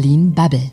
Berlin 0.00 0.32
Bubble. 0.32 0.72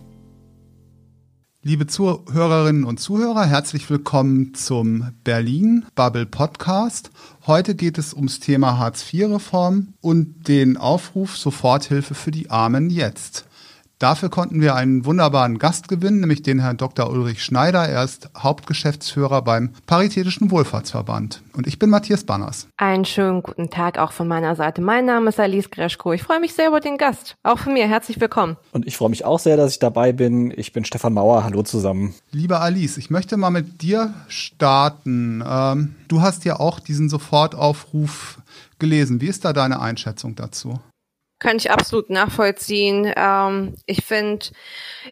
Liebe 1.61 1.85
Zuhörerinnen 1.85 2.85
und 2.85 3.01
Zuhörer, 3.01 3.45
herzlich 3.45 3.89
willkommen 3.89 4.53
zum 4.53 5.11
Berlin 5.25 5.85
Bubble 5.95 6.25
Podcast. 6.25 7.11
Heute 7.45 7.75
geht 7.75 7.97
es 7.97 8.13
ums 8.13 8.39
Thema 8.39 8.77
Hartz-IV-Reform 8.77 9.95
und 9.99 10.47
den 10.47 10.77
Aufruf 10.77 11.35
Soforthilfe 11.35 12.15
für 12.15 12.31
die 12.31 12.49
Armen 12.49 12.89
jetzt. 12.89 13.45
Dafür 13.99 14.29
konnten 14.29 14.61
wir 14.61 14.75
einen 14.75 15.05
wunderbaren 15.05 15.57
Gast 15.57 15.87
gewinnen, 15.87 16.19
nämlich 16.19 16.43
den 16.43 16.59
Herrn 16.59 16.77
Dr. 16.77 17.09
Ulrich 17.09 17.43
Schneider. 17.43 17.89
Er 17.89 18.03
ist 18.03 18.29
Hauptgeschäftsführer 18.37 19.41
beim 19.41 19.73
Paritätischen 19.87 20.51
Wohlfahrtsverband. 20.51 21.41
Und 21.53 21.65
ich 21.65 21.79
bin 21.79 21.89
Matthias 21.89 22.23
Banners. 22.23 22.67
Einen 22.77 23.05
schönen 23.05 23.41
guten 23.41 23.71
Tag 23.71 23.97
auch 23.97 24.11
von 24.11 24.27
meiner 24.27 24.55
Seite. 24.55 24.81
Mein 24.81 25.05
Name 25.05 25.29
ist 25.29 25.39
Alice 25.39 25.71
Greschko. 25.71 26.13
Ich 26.13 26.21
freue 26.21 26.39
mich 26.39 26.53
sehr 26.53 26.67
über 26.67 26.79
den 26.79 26.99
Gast. 26.99 27.37
Auch 27.41 27.57
von 27.57 27.73
mir. 27.73 27.87
Herzlich 27.87 28.21
willkommen. 28.21 28.57
Und 28.71 28.85
ich 28.85 28.95
freue 28.95 29.09
mich 29.09 29.25
auch 29.25 29.39
sehr, 29.39 29.57
dass 29.57 29.71
ich 29.71 29.79
dabei 29.79 30.11
bin. 30.11 30.53
Ich 30.55 30.73
bin 30.73 30.85
Stefan 30.85 31.13
Mauer. 31.13 31.43
Hallo 31.43 31.63
zusammen. 31.63 32.13
Liebe 32.31 32.59
Alice, 32.59 32.97
ich 32.97 33.09
möchte 33.09 33.35
mal 33.35 33.49
mit 33.49 33.81
dir 33.81 34.13
starten. 34.27 35.43
Ähm, 35.43 35.95
du 36.07 36.21
hast 36.21 36.45
ja 36.45 36.59
auch 36.59 36.79
diesen 36.79 37.09
Sofortaufruf 37.09 38.37
gelesen. 38.77 39.21
Wie 39.21 39.27
ist 39.27 39.43
da 39.43 39.53
deine 39.53 39.81
Einschätzung 39.81 40.35
dazu? 40.35 40.79
Kann 41.39 41.57
ich 41.57 41.69
absolut 41.69 42.09
nachvollziehen. 42.09 43.13
Ähm, 43.15 43.75
ich 43.85 44.03
finde 44.03 44.47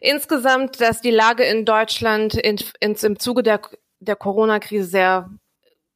insgesamt, 0.00 0.80
dass 0.80 1.00
die 1.00 1.10
Lage 1.10 1.44
in 1.44 1.64
Deutschland 1.64 2.34
in, 2.34 2.58
ins, 2.80 3.04
im 3.04 3.18
Zuge 3.18 3.42
der, 3.42 3.60
der 4.00 4.16
Corona-Krise 4.16 4.86
sehr, 4.86 5.30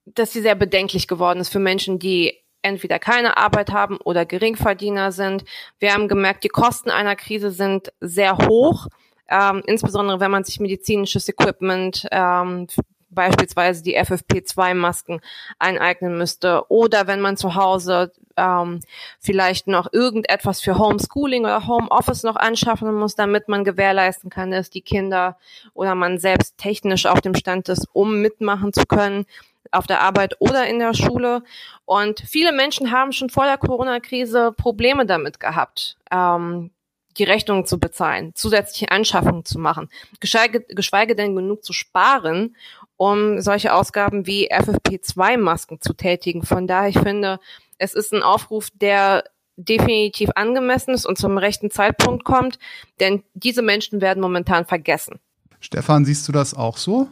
dass 0.05 0.33
sie 0.33 0.41
sehr 0.41 0.55
bedenklich 0.55 1.09
geworden 1.09 1.41
ist 1.41 1.49
für 1.49 1.59
Menschen, 1.59 1.99
die 1.99 2.41
entweder 2.63 2.99
keine 2.99 3.39
Arbeit 3.39 3.71
haben 3.73 3.97
oder 3.97 4.25
Geringverdiener 4.25 5.13
sind. 5.13 5.45
Wir 5.79 5.95
haben 5.95 6.09
gemerkt, 6.09 6.45
die 6.45 6.49
Kosten 6.49 6.91
einer 6.91 7.17
Krise 7.17 7.51
sind 7.51 7.93
sehr 8.01 8.37
hoch. 8.39 8.87
Ähm, 9.29 9.63
insbesondere 9.67 10.21
wenn 10.21 10.31
man 10.31 10.45
sich 10.45 10.61
medizinisches 10.61 11.29
Equipment 11.29 12.07
ähm, 12.11 12.67
beispielsweise 13.11 13.83
die 13.83 13.99
FFP2-Masken 13.99 15.21
eineignen 15.59 16.17
müsste 16.17 16.65
oder 16.69 17.07
wenn 17.07 17.21
man 17.21 17.37
zu 17.37 17.55
Hause 17.55 18.13
ähm, 18.41 18.81
vielleicht 19.19 19.67
noch 19.67 19.93
irgendetwas 19.93 20.61
für 20.61 20.79
Homeschooling 20.79 21.45
oder 21.45 21.67
Homeoffice 21.67 22.23
noch 22.23 22.37
anschaffen 22.37 22.95
muss, 22.95 23.15
damit 23.15 23.49
man 23.49 23.65
gewährleisten 23.65 24.31
kann, 24.31 24.51
dass 24.51 24.71
die 24.71 24.81
Kinder 24.81 25.37
oder 25.75 25.95
man 25.95 26.19
selbst 26.19 26.57
technisch 26.57 27.07
auf 27.07 27.21
dem 27.21 27.35
Stand 27.35 27.69
ist, 27.69 27.87
um 27.93 28.21
mitmachen 28.21 28.73
zu 28.73 28.85
können 28.87 29.27
auf 29.73 29.87
der 29.87 30.01
Arbeit 30.01 30.37
oder 30.41 30.67
in 30.67 30.79
der 30.79 30.95
Schule. 30.95 31.43
Und 31.85 32.21
viele 32.21 32.53
Menschen 32.53 32.91
haben 32.91 33.13
schon 33.13 33.31
vor 33.31 33.45
der 33.45 33.59
Corona-Krise 33.59 34.53
Probleme 34.53 35.07
damit 35.07 35.39
gehabt. 35.39 35.97
Ähm, 36.11 36.71
die 37.19 37.25
Rechnungen 37.25 37.67
zu 37.67 37.79
bezahlen, 37.79 38.33
zusätzliche 38.35 38.91
Anschaffungen 38.91 39.45
zu 39.45 39.59
machen, 39.59 39.89
geschweige, 40.21 40.61
geschweige 40.61 41.17
denn 41.17 41.35
genug 41.35 41.65
zu 41.65 41.73
sparen, 41.73 42.57
um 42.97 43.41
solche 43.41 43.75
Ausgaben 43.75 44.27
wie 44.27 44.51
FFP2-Masken 44.51 45.81
zu 45.81 45.93
tätigen. 45.93 46.45
Von 46.45 46.67
daher, 46.67 46.89
ich 46.89 46.99
finde, 46.99 47.41
es 47.81 47.95
ist 47.95 48.13
ein 48.13 48.23
Aufruf, 48.23 48.69
der 48.75 49.25
definitiv 49.57 50.31
angemessen 50.37 50.95
ist 50.95 51.07
und 51.07 51.19
zum 51.19 51.37
rechten 51.39 51.71
Zeitpunkt 51.71 52.25
kommt, 52.25 52.59
denn 53.01 53.23
diese 53.35 53.63
Menschen 53.63 54.01
werden 54.01 54.23
momentan 54.23 54.65
vergessen. 54.65 55.19
Stefan, 55.61 56.05
siehst 56.05 56.29
du 56.29 56.33
das 56.33 56.55
auch 56.55 56.77
so? 56.77 57.09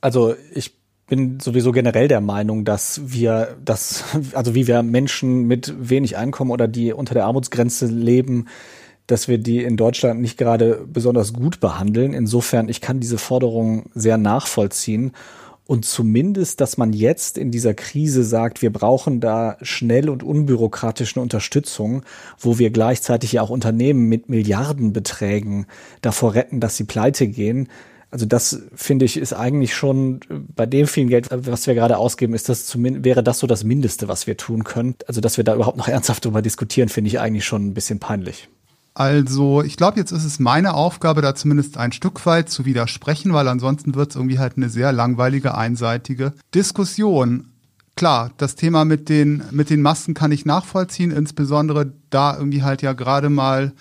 Also 0.00 0.34
ich 0.52 0.78
bin 1.06 1.40
sowieso 1.40 1.72
generell 1.72 2.06
der 2.06 2.20
Meinung, 2.20 2.64
dass 2.64 3.00
wir 3.12 3.56
das, 3.64 4.04
also 4.34 4.54
wie 4.54 4.66
wir 4.66 4.82
Menschen 4.82 5.46
mit 5.46 5.74
wenig 5.78 6.16
Einkommen 6.16 6.50
oder 6.50 6.68
die 6.68 6.92
unter 6.92 7.14
der 7.14 7.24
Armutsgrenze 7.24 7.86
leben, 7.86 8.46
dass 9.06 9.26
wir 9.26 9.38
die 9.38 9.64
in 9.64 9.76
Deutschland 9.76 10.20
nicht 10.20 10.38
gerade 10.38 10.86
besonders 10.86 11.32
gut 11.32 11.58
behandeln. 11.58 12.12
Insofern, 12.12 12.68
ich 12.68 12.80
kann 12.80 13.00
diese 13.00 13.18
Forderung 13.18 13.90
sehr 13.94 14.18
nachvollziehen. 14.18 15.12
Und 15.70 15.84
zumindest, 15.84 16.60
dass 16.60 16.78
man 16.78 16.92
jetzt 16.92 17.38
in 17.38 17.52
dieser 17.52 17.74
Krise 17.74 18.24
sagt, 18.24 18.60
wir 18.60 18.72
brauchen 18.72 19.20
da 19.20 19.56
schnell 19.62 20.10
und 20.10 20.24
unbürokratische 20.24 21.20
Unterstützung, 21.20 22.02
wo 22.40 22.58
wir 22.58 22.70
gleichzeitig 22.70 23.30
ja 23.30 23.42
auch 23.42 23.50
Unternehmen 23.50 24.08
mit 24.08 24.28
Milliardenbeträgen 24.28 25.66
davor 26.00 26.34
retten, 26.34 26.58
dass 26.58 26.76
sie 26.76 26.82
pleite 26.82 27.28
gehen. 27.28 27.68
Also 28.10 28.26
das 28.26 28.62
finde 28.74 29.04
ich 29.04 29.16
ist 29.16 29.32
eigentlich 29.32 29.72
schon 29.72 30.18
bei 30.56 30.66
dem 30.66 30.88
vielen 30.88 31.06
Geld, 31.06 31.28
was 31.30 31.68
wir 31.68 31.74
gerade 31.76 31.98
ausgeben, 31.98 32.34
ist 32.34 32.48
das 32.48 32.66
zumindest 32.66 33.04
wäre 33.04 33.22
das 33.22 33.38
so 33.38 33.46
das 33.46 33.62
Mindeste, 33.62 34.08
was 34.08 34.26
wir 34.26 34.36
tun 34.36 34.64
können. 34.64 34.96
Also 35.06 35.20
dass 35.20 35.36
wir 35.36 35.44
da 35.44 35.54
überhaupt 35.54 35.76
noch 35.76 35.86
ernsthaft 35.86 36.24
drüber 36.24 36.42
diskutieren, 36.42 36.88
finde 36.88 37.06
ich 37.06 37.20
eigentlich 37.20 37.44
schon 37.44 37.68
ein 37.68 37.74
bisschen 37.74 38.00
peinlich. 38.00 38.48
Also, 38.94 39.62
ich 39.62 39.76
glaube, 39.76 39.98
jetzt 39.98 40.12
ist 40.12 40.24
es 40.24 40.40
meine 40.40 40.74
Aufgabe, 40.74 41.22
da 41.22 41.34
zumindest 41.34 41.78
ein 41.78 41.92
Stück 41.92 42.26
weit 42.26 42.50
zu 42.50 42.64
widersprechen, 42.64 43.32
weil 43.32 43.48
ansonsten 43.48 43.94
wird 43.94 44.10
es 44.10 44.16
irgendwie 44.16 44.38
halt 44.38 44.56
eine 44.56 44.68
sehr 44.68 44.92
langweilige, 44.92 45.56
einseitige 45.56 46.32
Diskussion. 46.54 47.46
Klar, 47.96 48.30
das 48.36 48.56
Thema 48.56 48.84
mit 48.84 49.08
den, 49.08 49.42
mit 49.50 49.70
den 49.70 49.82
Masken 49.82 50.14
kann 50.14 50.32
ich 50.32 50.44
nachvollziehen, 50.44 51.10
insbesondere 51.10 51.92
da 52.08 52.36
irgendwie 52.36 52.62
halt 52.62 52.82
ja 52.82 52.92
gerade 52.92 53.30
mal 53.30 53.72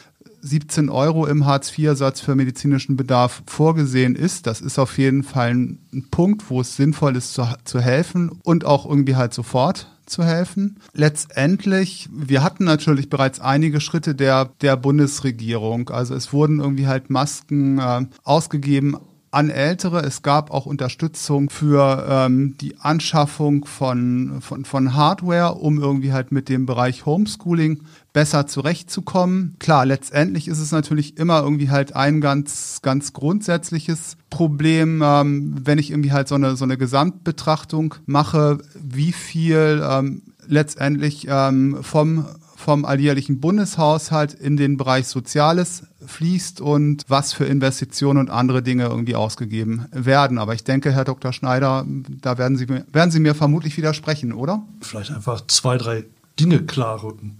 17 0.41 0.89
Euro 0.89 1.25
im 1.25 1.45
Hartz-IV-Satz 1.45 2.21
für 2.21 2.35
medizinischen 2.35 2.95
Bedarf 2.95 3.43
vorgesehen 3.45 4.15
ist. 4.15 4.47
Das 4.47 4.61
ist 4.61 4.79
auf 4.79 4.97
jeden 4.97 5.23
Fall 5.23 5.53
ein 5.53 6.07
Punkt, 6.11 6.49
wo 6.49 6.61
es 6.61 6.75
sinnvoll 6.75 7.15
ist 7.15 7.33
zu, 7.33 7.47
zu 7.63 7.79
helfen 7.79 8.31
und 8.43 8.65
auch 8.65 8.85
irgendwie 8.85 9.15
halt 9.15 9.33
sofort 9.33 9.87
zu 10.09 10.23
helfen. 10.23 10.79
Letztendlich, 10.93 12.09
wir 12.11 12.43
hatten 12.43 12.65
natürlich 12.65 13.09
bereits 13.09 13.39
einige 13.39 13.79
Schritte 13.81 14.15
der, 14.15 14.49
der 14.61 14.75
Bundesregierung. 14.75 15.89
Also 15.89 16.15
es 16.15 16.33
wurden 16.33 16.59
irgendwie 16.59 16.87
halt 16.87 17.09
Masken 17.09 17.79
äh, 17.79 18.05
ausgegeben 18.23 18.97
an 19.31 19.49
Ältere. 19.49 20.01
Es 20.01 20.21
gab 20.21 20.51
auch 20.51 20.65
Unterstützung 20.65 21.49
für 21.49 22.05
ähm, 22.09 22.55
die 22.59 22.77
Anschaffung 22.79 23.65
von, 23.65 24.41
von, 24.41 24.65
von 24.65 24.95
Hardware, 24.95 25.55
um 25.55 25.79
irgendwie 25.79 26.13
halt 26.13 26.31
mit 26.31 26.49
dem 26.49 26.65
Bereich 26.65 27.05
Homeschooling 27.05 27.83
besser 28.19 28.47
zurechtzukommen. 28.47 29.55
Klar, 29.59 29.85
letztendlich 29.85 30.49
ist 30.49 30.59
es 30.59 30.73
natürlich 30.73 31.15
immer 31.17 31.41
irgendwie 31.41 31.69
halt 31.69 31.95
ein 31.95 32.19
ganz, 32.19 32.81
ganz 32.81 33.13
grundsätzliches 33.13 34.17
Problem, 34.29 35.01
ähm, 35.01 35.55
wenn 35.63 35.77
ich 35.77 35.91
irgendwie 35.91 36.11
halt 36.11 36.27
so 36.27 36.35
eine, 36.35 36.57
so 36.57 36.65
eine 36.65 36.77
Gesamtbetrachtung 36.77 37.95
mache, 38.05 38.57
wie 38.75 39.13
viel 39.13 39.81
ähm, 39.89 40.23
letztendlich 40.47 41.27
ähm, 41.29 41.77
vom 41.81 42.25
vom 42.57 42.83
alljährlichen 42.83 43.39
Bundeshaushalt 43.39 44.33
in 44.33 44.57
den 44.57 44.75
Bereich 44.75 45.07
Soziales 45.07 45.83
fließt 46.05 46.59
und 46.59 47.05
was 47.07 47.31
für 47.31 47.45
Investitionen 47.45 48.19
und 48.19 48.29
andere 48.29 48.61
Dinge 48.61 48.83
irgendwie 48.87 49.15
ausgegeben 49.15 49.85
werden. 49.93 50.37
Aber 50.37 50.55
ich 50.55 50.65
denke, 50.65 50.91
Herr 50.91 51.05
Dr. 51.05 51.31
Schneider, 51.31 51.85
da 51.87 52.37
werden 52.37 52.57
Sie, 52.57 52.67
werden 52.67 53.11
Sie 53.11 53.21
mir 53.21 53.33
vermutlich 53.33 53.77
widersprechen, 53.77 54.33
oder? 54.33 54.61
Vielleicht 54.81 55.11
einfach 55.11 55.47
zwei, 55.47 55.77
drei 55.77 56.03
Dinge 56.39 56.63
klarrücken. 56.63 57.37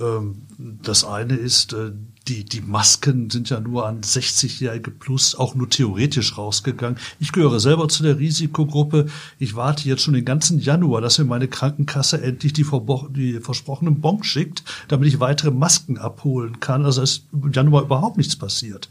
Ähm, 0.00 0.42
das 0.82 1.04
eine 1.04 1.34
ist, 1.34 1.72
äh, 1.72 1.92
die, 2.28 2.44
die 2.44 2.60
Masken 2.60 3.30
sind 3.30 3.50
ja 3.50 3.58
nur 3.58 3.86
an 3.86 4.00
60-Jährige 4.00 4.90
plus 4.90 5.34
auch 5.34 5.54
nur 5.54 5.68
theoretisch 5.68 6.38
rausgegangen. 6.38 6.98
Ich 7.18 7.32
gehöre 7.32 7.58
selber 7.58 7.88
zu 7.88 8.02
der 8.02 8.18
Risikogruppe. 8.18 9.06
Ich 9.38 9.56
warte 9.56 9.88
jetzt 9.88 10.02
schon 10.02 10.14
den 10.14 10.24
ganzen 10.24 10.60
Januar, 10.60 11.00
dass 11.00 11.18
mir 11.18 11.24
meine 11.24 11.48
Krankenkasse 11.48 12.22
endlich 12.22 12.52
die, 12.52 12.64
die 13.10 13.40
versprochenen 13.40 14.00
Bon 14.00 14.22
schickt, 14.22 14.62
damit 14.88 15.08
ich 15.08 15.20
weitere 15.20 15.50
Masken 15.50 15.98
abholen 15.98 16.60
kann. 16.60 16.84
Also 16.84 17.02
ist 17.02 17.26
im 17.32 17.52
Januar 17.52 17.82
überhaupt 17.82 18.18
nichts 18.18 18.36
passiert. 18.36 18.88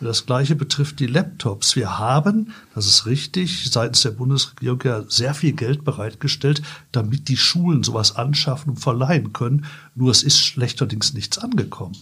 Das 0.00 0.26
Gleiche 0.26 0.54
betrifft 0.54 1.00
die 1.00 1.06
Laptops. 1.06 1.74
Wir 1.74 1.98
haben, 1.98 2.52
das 2.74 2.86
ist 2.86 3.06
richtig, 3.06 3.68
seitens 3.70 4.02
der 4.02 4.12
Bundesregierung 4.12 4.80
ja 4.84 5.04
sehr 5.08 5.34
viel 5.34 5.52
Geld 5.52 5.84
bereitgestellt, 5.84 6.62
damit 6.92 7.28
die 7.28 7.36
Schulen 7.36 7.82
sowas 7.82 8.14
anschaffen 8.14 8.70
und 8.70 8.76
verleihen 8.76 9.32
können. 9.32 9.66
Nur 9.96 10.12
es 10.12 10.22
ist 10.22 10.38
schlechterdings 10.38 11.14
nichts 11.14 11.38
angekommen. 11.38 11.96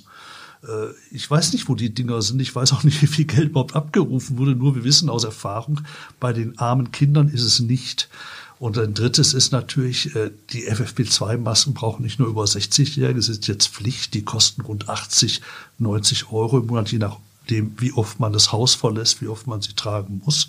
Äh, 0.62 0.88
ich 1.10 1.30
weiß 1.30 1.54
nicht, 1.54 1.68
wo 1.70 1.74
die 1.74 1.94
Dinger 1.94 2.20
sind. 2.20 2.40
Ich 2.40 2.54
weiß 2.54 2.74
auch 2.74 2.84
nicht, 2.84 3.00
wie 3.02 3.06
viel 3.06 3.24
Geld 3.24 3.50
überhaupt 3.50 3.74
abgerufen 3.74 4.36
wurde. 4.36 4.54
Nur 4.54 4.74
wir 4.74 4.84
wissen 4.84 5.08
aus 5.08 5.24
Erfahrung, 5.24 5.80
bei 6.20 6.34
den 6.34 6.58
armen 6.58 6.92
Kindern 6.92 7.28
ist 7.28 7.44
es 7.44 7.60
nicht. 7.60 8.10
Und 8.58 8.78
ein 8.78 8.94
drittes 8.94 9.34
ist 9.34 9.52
natürlich, 9.52 10.14
äh, 10.14 10.30
die 10.50 10.70
FFP2-Masken 10.70 11.74
brauchen 11.74 12.02
nicht 12.02 12.18
nur 12.18 12.28
über 12.28 12.44
60-Jährige, 12.44 13.18
es 13.18 13.28
ist 13.28 13.48
jetzt 13.48 13.68
Pflicht, 13.68 14.14
die 14.14 14.24
kosten 14.24 14.62
rund 14.62 14.88
80, 14.88 15.42
90 15.78 16.32
Euro 16.32 16.58
im 16.58 16.66
Monat, 16.66 16.90
je 16.90 16.98
nach 16.98 17.18
dem, 17.50 17.74
wie 17.78 17.92
oft 17.92 18.20
man 18.20 18.32
das 18.32 18.52
Haus 18.52 18.74
verlässt, 18.74 19.20
wie 19.20 19.28
oft 19.28 19.46
man 19.46 19.62
sie 19.62 19.74
tragen 19.74 20.22
muss. 20.24 20.48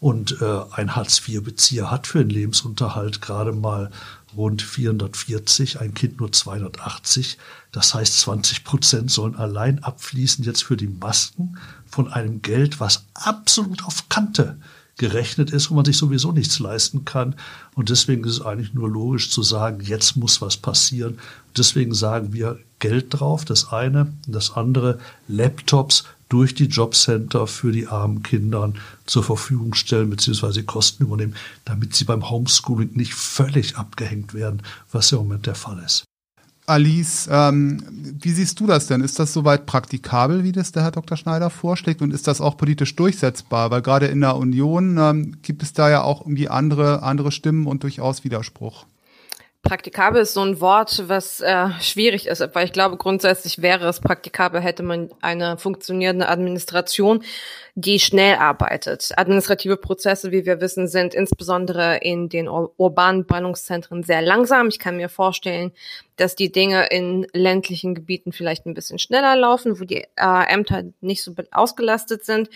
Und 0.00 0.40
äh, 0.40 0.60
ein 0.70 0.94
Hartz-IV-Bezieher 0.94 1.90
hat 1.90 2.06
für 2.06 2.18
den 2.18 2.30
Lebensunterhalt 2.30 3.20
gerade 3.20 3.52
mal 3.52 3.90
rund 4.36 4.62
440, 4.62 5.80
ein 5.80 5.94
Kind 5.94 6.20
nur 6.20 6.30
280. 6.30 7.38
Das 7.72 7.94
heißt, 7.94 8.20
20 8.20 8.64
Prozent 8.64 9.10
sollen 9.10 9.34
allein 9.34 9.82
abfließen 9.82 10.44
jetzt 10.44 10.62
für 10.62 10.76
die 10.76 10.86
Masken 10.86 11.58
von 11.86 12.12
einem 12.12 12.42
Geld, 12.42 12.78
was 12.78 13.06
absolut 13.14 13.84
auf 13.84 14.08
Kante 14.08 14.58
gerechnet 14.98 15.50
ist, 15.50 15.70
wo 15.70 15.74
man 15.74 15.84
sich 15.84 15.96
sowieso 15.96 16.32
nichts 16.32 16.58
leisten 16.58 17.04
kann. 17.04 17.36
Und 17.74 17.88
deswegen 17.88 18.24
ist 18.24 18.34
es 18.34 18.42
eigentlich 18.42 18.74
nur 18.74 18.90
logisch 18.90 19.30
zu 19.30 19.42
sagen, 19.42 19.80
jetzt 19.80 20.16
muss 20.16 20.40
was 20.40 20.56
passieren. 20.56 21.18
Deswegen 21.56 21.94
sagen 21.94 22.32
wir 22.32 22.58
Geld 22.80 23.06
drauf, 23.10 23.44
das 23.44 23.72
eine. 23.72 24.12
Das 24.26 24.56
andere, 24.56 24.98
Laptops 25.28 26.04
durch 26.28 26.54
die 26.54 26.66
Jobcenter 26.66 27.46
für 27.46 27.72
die 27.72 27.86
armen 27.86 28.22
Kinder 28.22 28.72
zur 29.06 29.24
Verfügung 29.24 29.74
stellen 29.74 30.10
bzw. 30.10 30.62
Kosten 30.62 31.04
übernehmen, 31.04 31.34
damit 31.64 31.94
sie 31.94 32.04
beim 32.04 32.28
Homeschooling 32.28 32.90
nicht 32.94 33.14
völlig 33.14 33.76
abgehängt 33.76 34.34
werden, 34.34 34.62
was 34.92 35.10
ja 35.10 35.18
im 35.18 35.24
Moment 35.24 35.46
der 35.46 35.54
Fall 35.54 35.82
ist. 35.84 36.04
Alice, 36.68 37.26
ähm, 37.32 37.82
wie 38.20 38.30
siehst 38.30 38.60
du 38.60 38.66
das 38.66 38.88
denn? 38.88 39.00
Ist 39.00 39.18
das 39.18 39.32
soweit 39.32 39.64
praktikabel, 39.64 40.44
wie 40.44 40.52
das 40.52 40.70
der 40.70 40.82
Herr 40.82 40.90
Dr. 40.90 41.16
Schneider 41.16 41.48
vorschlägt? 41.48 42.02
Und 42.02 42.12
ist 42.12 42.26
das 42.26 42.42
auch 42.42 42.58
politisch 42.58 42.94
durchsetzbar? 42.94 43.70
Weil 43.70 43.80
gerade 43.80 44.06
in 44.06 44.20
der 44.20 44.36
Union 44.36 44.98
ähm, 44.98 45.38
gibt 45.40 45.62
es 45.62 45.72
da 45.72 45.88
ja 45.88 46.02
auch 46.02 46.20
irgendwie 46.20 46.50
andere, 46.50 47.02
andere 47.02 47.32
Stimmen 47.32 47.66
und 47.66 47.84
durchaus 47.84 48.22
Widerspruch. 48.22 48.84
Praktikabel 49.62 50.22
ist 50.22 50.34
so 50.34 50.40
ein 50.40 50.60
Wort, 50.60 51.02
was 51.08 51.40
äh, 51.40 51.68
schwierig 51.80 52.26
ist, 52.26 52.40
weil 52.54 52.64
ich 52.64 52.72
glaube, 52.72 52.96
grundsätzlich 52.96 53.60
wäre 53.60 53.88
es 53.88 54.00
praktikabel, 54.00 54.60
hätte 54.60 54.82
man 54.82 55.10
eine 55.20 55.58
funktionierende 55.58 56.28
Administration, 56.28 57.24
die 57.74 57.98
schnell 57.98 58.36
arbeitet. 58.36 59.10
Administrative 59.16 59.76
Prozesse, 59.76 60.30
wie 60.30 60.46
wir 60.46 60.60
wissen, 60.60 60.86
sind 60.86 61.12
insbesondere 61.12 61.98
in 61.98 62.28
den 62.28 62.48
ur 62.48 62.72
urbanen 62.76 63.26
Ballungszentren 63.26 64.04
sehr 64.04 64.22
langsam. 64.22 64.68
Ich 64.68 64.78
kann 64.78 64.96
mir 64.96 65.08
vorstellen, 65.08 65.72
dass 66.16 66.36
die 66.36 66.52
Dinge 66.52 66.86
in 66.86 67.26
ländlichen 67.32 67.94
Gebieten 67.94 68.32
vielleicht 68.32 68.64
ein 68.64 68.74
bisschen 68.74 68.98
schneller 68.98 69.36
laufen, 69.36 69.80
wo 69.80 69.84
die 69.84 70.04
äh, 70.16 70.48
Ämter 70.48 70.84
nicht 71.00 71.22
so 71.22 71.34
ausgelastet 71.50 72.24
sind. 72.24 72.48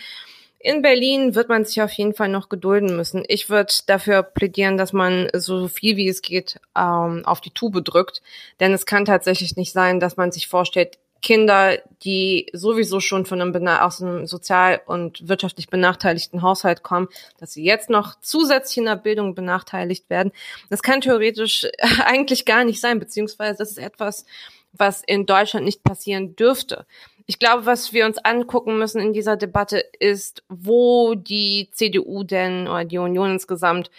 In 0.63 0.81
Berlin 0.81 1.35
wird 1.35 1.49
man 1.49 1.65
sich 1.65 1.81
auf 1.81 1.91
jeden 1.91 2.13
Fall 2.13 2.29
noch 2.29 2.47
gedulden 2.47 2.95
müssen. 2.95 3.25
Ich 3.27 3.49
würde 3.49 3.73
dafür 3.85 4.23
plädieren, 4.23 4.77
dass 4.77 4.93
man 4.93 5.27
so 5.33 5.67
viel 5.67 5.97
wie 5.97 6.07
es 6.07 6.21
geht 6.21 6.61
ähm, 6.73 7.23
auf 7.25 7.41
die 7.41 7.51
Tube 7.51 7.83
drückt. 7.83 8.21
Denn 8.61 8.71
es 8.71 8.85
kann 8.85 9.03
tatsächlich 9.03 9.57
nicht 9.57 9.73
sein, 9.73 9.99
dass 9.99 10.15
man 10.15 10.31
sich 10.31 10.47
vorstellt, 10.47 10.97
Kinder, 11.21 11.79
die 12.03 12.47
sowieso 12.53 13.01
schon 13.01 13.25
von 13.25 13.41
einem, 13.41 13.67
aus 13.67 14.01
einem 14.01 14.25
sozial 14.25 14.81
und 14.85 15.27
wirtschaftlich 15.27 15.69
benachteiligten 15.69 16.41
Haushalt 16.41 16.81
kommen, 16.81 17.09
dass 17.39 17.53
sie 17.53 17.63
jetzt 17.63 17.89
noch 17.89 18.15
zusätzlich 18.21 18.77
in 18.77 18.85
der 18.85 18.95
Bildung 18.95 19.35
benachteiligt 19.35 20.09
werden. 20.09 20.31
Das 20.69 20.81
kann 20.81 21.01
theoretisch 21.01 21.67
eigentlich 22.05 22.45
gar 22.45 22.63
nicht 22.63 22.79
sein, 22.79 22.99
beziehungsweise 22.99 23.57
das 23.57 23.71
ist 23.71 23.79
etwas, 23.79 24.25
was 24.73 25.03
in 25.05 25.25
Deutschland 25.25 25.65
nicht 25.65 25.83
passieren 25.83 26.35
dürfte. 26.35 26.85
Ich 27.25 27.39
glaube, 27.39 27.65
was 27.65 27.93
wir 27.93 28.05
uns 28.05 28.17
angucken 28.17 28.77
müssen 28.77 29.01
in 29.01 29.13
dieser 29.13 29.37
Debatte 29.37 29.79
ist, 29.99 30.43
wo 30.49 31.15
die 31.15 31.69
CDU 31.71 32.23
denn 32.23 32.67
oder 32.67 32.85
die 32.85 32.97
Union 32.97 33.31
insgesamt 33.31 33.89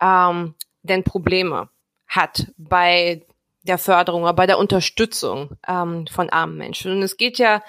ähm, 0.00 0.54
denn 0.82 1.04
Probleme 1.04 1.68
hat 2.08 2.46
bei 2.56 3.22
der 3.62 3.78
Förderung 3.78 4.24
oder 4.24 4.32
bei 4.32 4.46
der 4.46 4.58
Unterstützung 4.58 5.50
ähm, 5.66 6.06
von 6.08 6.30
armen 6.30 6.58
Menschen. 6.58 6.92
Und 6.92 7.02
es 7.02 7.16
geht 7.16 7.38
ja 7.38 7.62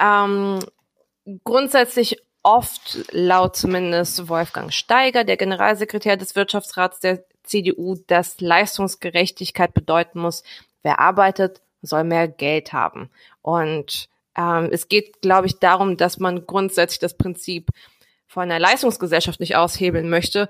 ähm, 0.00 0.58
grundsätzlich 1.44 2.22
oft, 2.42 2.98
laut 3.10 3.56
zumindest 3.56 4.28
Wolfgang 4.28 4.72
Steiger, 4.72 5.24
der 5.24 5.36
Generalsekretär 5.36 6.16
des 6.16 6.36
Wirtschaftsrats 6.36 7.00
der 7.00 7.24
CDU, 7.42 7.96
dass 8.06 8.40
Leistungsgerechtigkeit 8.40 9.74
bedeuten 9.74 10.20
muss, 10.20 10.42
wer 10.82 10.98
arbeitet, 11.00 11.60
soll 11.82 12.04
mehr 12.04 12.28
Geld 12.28 12.72
haben. 12.72 13.10
Und 13.42 14.08
ähm, 14.36 14.68
es 14.70 14.88
geht, 14.88 15.20
glaube 15.22 15.46
ich, 15.46 15.58
darum, 15.58 15.96
dass 15.96 16.18
man 16.18 16.46
grundsätzlich 16.46 16.98
das 16.98 17.16
Prinzip 17.16 17.70
von 18.26 18.44
einer 18.44 18.58
Leistungsgesellschaft 18.58 19.40
nicht 19.40 19.56
aushebeln 19.56 20.10
möchte, 20.10 20.48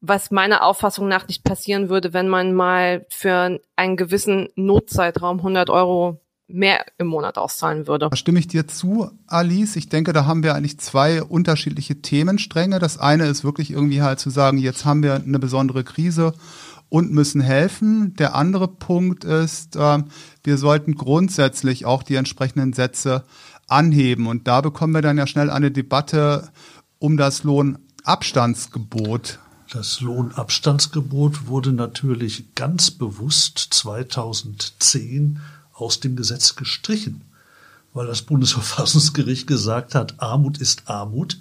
was 0.00 0.30
meiner 0.30 0.64
Auffassung 0.64 1.08
nach 1.08 1.26
nicht 1.26 1.44
passieren 1.44 1.88
würde, 1.88 2.12
wenn 2.12 2.28
man 2.28 2.54
mal 2.54 3.06
für 3.08 3.60
einen 3.76 3.96
gewissen 3.96 4.48
Notzeitraum 4.54 5.38
100 5.38 5.70
Euro 5.70 6.20
mehr 6.48 6.84
im 6.98 7.08
Monat 7.08 7.38
auszahlen 7.38 7.88
würde. 7.88 8.08
Da 8.08 8.16
stimme 8.16 8.38
ich 8.38 8.46
dir 8.46 8.68
zu, 8.68 9.10
Alice. 9.26 9.74
Ich 9.74 9.88
denke, 9.88 10.12
da 10.12 10.26
haben 10.26 10.44
wir 10.44 10.54
eigentlich 10.54 10.78
zwei 10.78 11.22
unterschiedliche 11.22 12.00
Themenstränge. 12.02 12.78
Das 12.78 12.98
eine 12.98 13.26
ist 13.26 13.42
wirklich 13.42 13.72
irgendwie 13.72 14.02
halt 14.02 14.20
zu 14.20 14.30
sagen, 14.30 14.58
jetzt 14.58 14.84
haben 14.84 15.02
wir 15.02 15.14
eine 15.14 15.40
besondere 15.40 15.82
Krise 15.82 16.34
und 16.88 17.12
müssen 17.12 17.40
helfen. 17.40 18.14
Der 18.16 18.34
andere 18.34 18.68
Punkt 18.68 19.24
ist, 19.24 19.76
äh, 19.76 20.02
wir 20.44 20.58
sollten 20.58 20.94
grundsätzlich 20.94 21.84
auch 21.84 22.02
die 22.02 22.14
entsprechenden 22.14 22.72
Sätze 22.72 23.24
anheben. 23.68 24.26
Und 24.26 24.46
da 24.46 24.60
bekommen 24.60 24.94
wir 24.94 25.02
dann 25.02 25.18
ja 25.18 25.26
schnell 25.26 25.50
eine 25.50 25.70
Debatte 25.70 26.50
um 26.98 27.16
das 27.16 27.44
Lohnabstandsgebot. 27.44 29.38
Das 29.72 30.00
Lohnabstandsgebot 30.00 31.48
wurde 31.48 31.72
natürlich 31.72 32.54
ganz 32.54 32.92
bewusst 32.92 33.58
2010 33.58 35.40
aus 35.72 36.00
dem 36.00 36.16
Gesetz 36.16 36.54
gestrichen, 36.54 37.22
weil 37.92 38.06
das 38.06 38.22
Bundesverfassungsgericht 38.22 39.46
gesagt 39.46 39.94
hat, 39.94 40.20
Armut 40.22 40.58
ist 40.58 40.88
Armut 40.88 41.38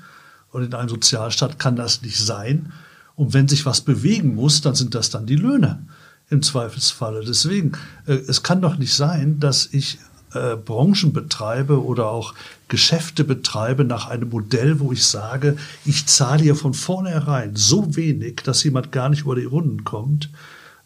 und 0.51 0.63
in 0.63 0.73
einem 0.73 0.89
Sozialstaat 0.89 1.59
kann 1.59 1.75
das 1.75 2.01
nicht 2.01 2.17
sein. 2.17 2.73
Und 3.15 3.33
wenn 3.33 3.47
sich 3.47 3.65
was 3.65 3.81
bewegen 3.81 4.35
muss, 4.35 4.61
dann 4.61 4.75
sind 4.75 4.95
das 4.95 5.09
dann 5.09 5.25
die 5.25 5.35
Löhne 5.35 5.85
im 6.29 6.41
Zweifelsfalle. 6.41 7.23
Deswegen, 7.25 7.73
äh, 8.05 8.13
es 8.13 8.43
kann 8.43 8.61
doch 8.61 8.77
nicht 8.77 8.93
sein, 8.93 9.39
dass 9.39 9.69
ich 9.71 9.99
äh, 10.33 10.55
Branchen 10.55 11.13
betreibe 11.13 11.83
oder 11.83 12.09
auch 12.09 12.33
Geschäfte 12.67 13.23
betreibe 13.23 13.85
nach 13.85 14.07
einem 14.07 14.29
Modell, 14.29 14.79
wo 14.79 14.91
ich 14.91 15.05
sage, 15.05 15.57
ich 15.85 16.07
zahle 16.07 16.43
hier 16.43 16.55
von 16.55 16.73
vornherein 16.73 17.55
so 17.55 17.95
wenig, 17.95 18.41
dass 18.43 18.63
jemand 18.63 18.91
gar 18.91 19.09
nicht 19.09 19.21
über 19.21 19.35
die 19.35 19.45
Runden 19.45 19.83
kommt 19.83 20.29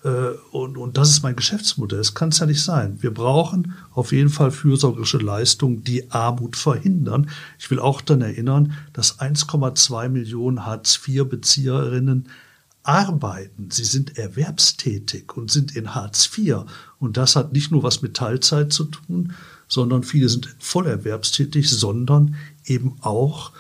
und, 0.02 0.78
und 0.78 0.98
das 0.98 1.10
ist 1.10 1.24
mein 1.24 1.36
Geschäftsmodell. 1.36 1.98
Das 1.98 2.14
kann 2.14 2.30
es 2.30 2.40
ja 2.40 2.46
nicht 2.46 2.64
sein. 2.64 2.98
Wir 3.02 3.14
brauchen 3.14 3.74
auf 3.94 4.14
jeden 4.14 4.30
Fall 4.30 4.50
fürsorgerische 4.50 5.18
Leistungen, 5.18 5.84
die 5.84 6.10
Armut 6.10 6.56
verhindern. 6.56 7.30
Ich 7.58 7.70
will 7.70 7.80
auch 7.80 8.00
dann 8.00 8.22
erinnern, 8.22 8.74
dass 8.94 9.20
1,2 9.20 10.08
Millionen 10.08 10.66
Hartz-IV-Bezieherinnen 10.66 12.30
arbeiten. 12.84 13.72
Sie 13.72 13.84
sind 13.84 14.18
erwerbstätig 14.18 15.36
und 15.36 15.52
sind 15.52 15.76
in 15.76 15.94
Hartz 15.94 16.30
IV. 16.38 16.60
Und 17.00 17.18
das 17.18 17.36
hat 17.36 17.52
nicht 17.52 17.72
nur 17.72 17.84
was 17.84 18.02
mit 18.02 18.16
Teilzeit 18.16 18.72
zu 18.72 18.86
tun, 18.86 19.34
sondern 19.68 20.04
viele 20.04 20.30
sind 20.30 20.56
voll 20.60 20.88
erwerbstätig, 20.88 21.70
sondern 21.70 22.36
eben 22.66 22.98
auch 23.02 23.52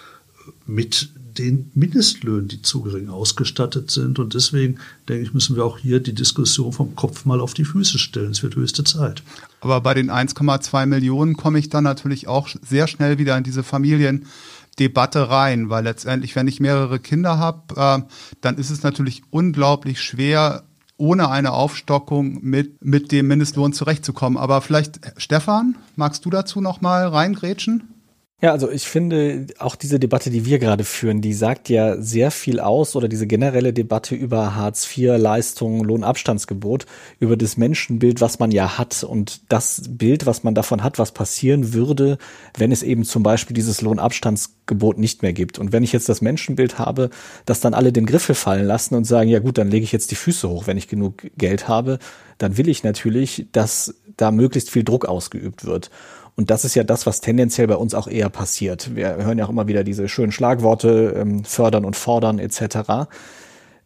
mit 0.65 1.09
den 1.39 1.71
Mindestlöhnen, 1.73 2.49
die 2.49 2.61
zu 2.61 2.81
gering 2.81 3.09
ausgestattet 3.09 3.89
sind. 3.89 4.19
Und 4.19 4.33
deswegen, 4.33 4.79
denke 5.07 5.23
ich, 5.23 5.33
müssen 5.33 5.55
wir 5.55 5.65
auch 5.65 5.77
hier 5.77 5.99
die 6.01 6.13
Diskussion 6.13 6.73
vom 6.73 6.95
Kopf 6.95 7.25
mal 7.25 7.39
auf 7.39 7.53
die 7.53 7.65
Füße 7.65 7.97
stellen. 7.97 8.31
Es 8.31 8.43
wird 8.43 8.55
höchste 8.55 8.83
Zeit. 8.83 9.23
Aber 9.61 9.81
bei 9.81 9.93
den 9.93 10.11
1,2 10.11 10.85
Millionen 10.85 11.37
komme 11.37 11.59
ich 11.59 11.69
dann 11.69 11.85
natürlich 11.85 12.27
auch 12.27 12.49
sehr 12.61 12.87
schnell 12.87 13.17
wieder 13.17 13.37
in 13.37 13.43
diese 13.43 13.63
Familiendebatte 13.63 15.29
rein, 15.29 15.69
weil 15.69 15.85
letztendlich, 15.85 16.35
wenn 16.35 16.47
ich 16.47 16.59
mehrere 16.59 16.99
Kinder 16.99 17.37
habe, 17.37 17.75
äh, 17.75 18.13
dann 18.41 18.57
ist 18.57 18.69
es 18.69 18.83
natürlich 18.83 19.23
unglaublich 19.29 20.01
schwer, 20.01 20.63
ohne 20.97 21.29
eine 21.29 21.53
Aufstockung 21.53 22.39
mit, 22.43 22.83
mit 22.83 23.13
dem 23.13 23.27
Mindestlohn 23.27 23.71
zurechtzukommen. 23.71 24.37
Aber 24.37 24.59
vielleicht, 24.61 24.99
Stefan, 25.15 25.77
magst 25.95 26.25
du 26.25 26.29
dazu 26.29 26.59
noch 26.59 26.81
mal 26.81 27.07
reingrätschen? 27.07 27.98
Ja, 28.41 28.53
also 28.53 28.71
ich 28.71 28.83
finde 28.83 29.47
auch 29.57 29.75
diese 29.75 29.99
Debatte, 29.99 30.29
die 30.29 30.45
wir 30.45 30.59
gerade 30.59 30.85
führen, 30.85 31.19
die 31.19 31.33
sagt 31.33 31.67
ja 31.67 32.01
sehr 32.01 32.31
viel 32.31 32.61
aus 32.61 32.95
oder 32.95 33.09
diese 33.09 33.27
generelle 33.27 33.73
Debatte 33.73 34.15
über 34.15 34.55
Hartz 34.55 34.87
IV, 34.97 35.17
Leistungen, 35.17 35.83
Lohnabstandsgebot, 35.83 36.85
über 37.19 37.35
das 37.35 37.57
Menschenbild, 37.57 38.21
was 38.21 38.39
man 38.39 38.51
ja 38.51 38.77
hat 38.77 39.03
und 39.03 39.41
das 39.49 39.81
Bild, 39.89 40.25
was 40.25 40.43
man 40.43 40.55
davon 40.55 40.83
hat, 40.83 40.99
was 40.99 41.11
passieren 41.11 41.73
würde, 41.73 42.17
wenn 42.57 42.71
es 42.71 42.81
eben 42.81 43.03
zum 43.03 43.23
Beispiel 43.23 43.53
dieses 43.53 43.81
Lohnabstandsgebot 43.81 44.97
nicht 44.97 45.21
mehr 45.21 45.33
gibt. 45.33 45.59
Und 45.59 45.73
wenn 45.73 45.83
ich 45.83 45.91
jetzt 45.91 46.07
das 46.07 46.21
Menschenbild 46.21 46.79
habe, 46.79 47.09
dass 47.45 47.59
dann 47.59 47.73
alle 47.73 47.91
den 47.91 48.05
Griffel 48.05 48.35
fallen 48.35 48.65
lassen 48.65 48.95
und 48.95 49.03
sagen, 49.03 49.29
ja 49.29 49.39
gut, 49.39 49.57
dann 49.57 49.69
lege 49.69 49.83
ich 49.83 49.91
jetzt 49.91 50.11
die 50.11 50.15
Füße 50.15 50.47
hoch, 50.47 50.65
wenn 50.65 50.77
ich 50.77 50.87
genug 50.87 51.29
Geld 51.37 51.67
habe, 51.67 51.99
dann 52.37 52.55
will 52.55 52.69
ich 52.69 52.85
natürlich, 52.85 53.47
dass 53.51 53.95
da 54.15 54.31
möglichst 54.31 54.71
viel 54.71 54.85
Druck 54.85 55.05
ausgeübt 55.05 55.65
wird. 55.65 55.89
Und 56.39 56.49
das 56.49 56.63
ist 56.63 56.73
ja 56.73 56.85
das, 56.85 57.05
was 57.05 57.19
tendenziell 57.19 57.67
bei 57.67 57.75
uns 57.75 57.93
auch 57.93 58.07
eher 58.07 58.29
passiert. 58.29 58.95
Wir 58.95 59.17
hören 59.17 59.37
ja 59.37 59.43
auch 59.43 59.49
immer 59.49 59.67
wieder 59.67 59.83
diese 59.83 60.07
schönen 60.07 60.31
Schlagworte, 60.31 61.13
ähm, 61.17 61.43
fördern 61.43 61.83
und 61.83 61.97
fordern 61.97 62.39
etc. 62.39 63.09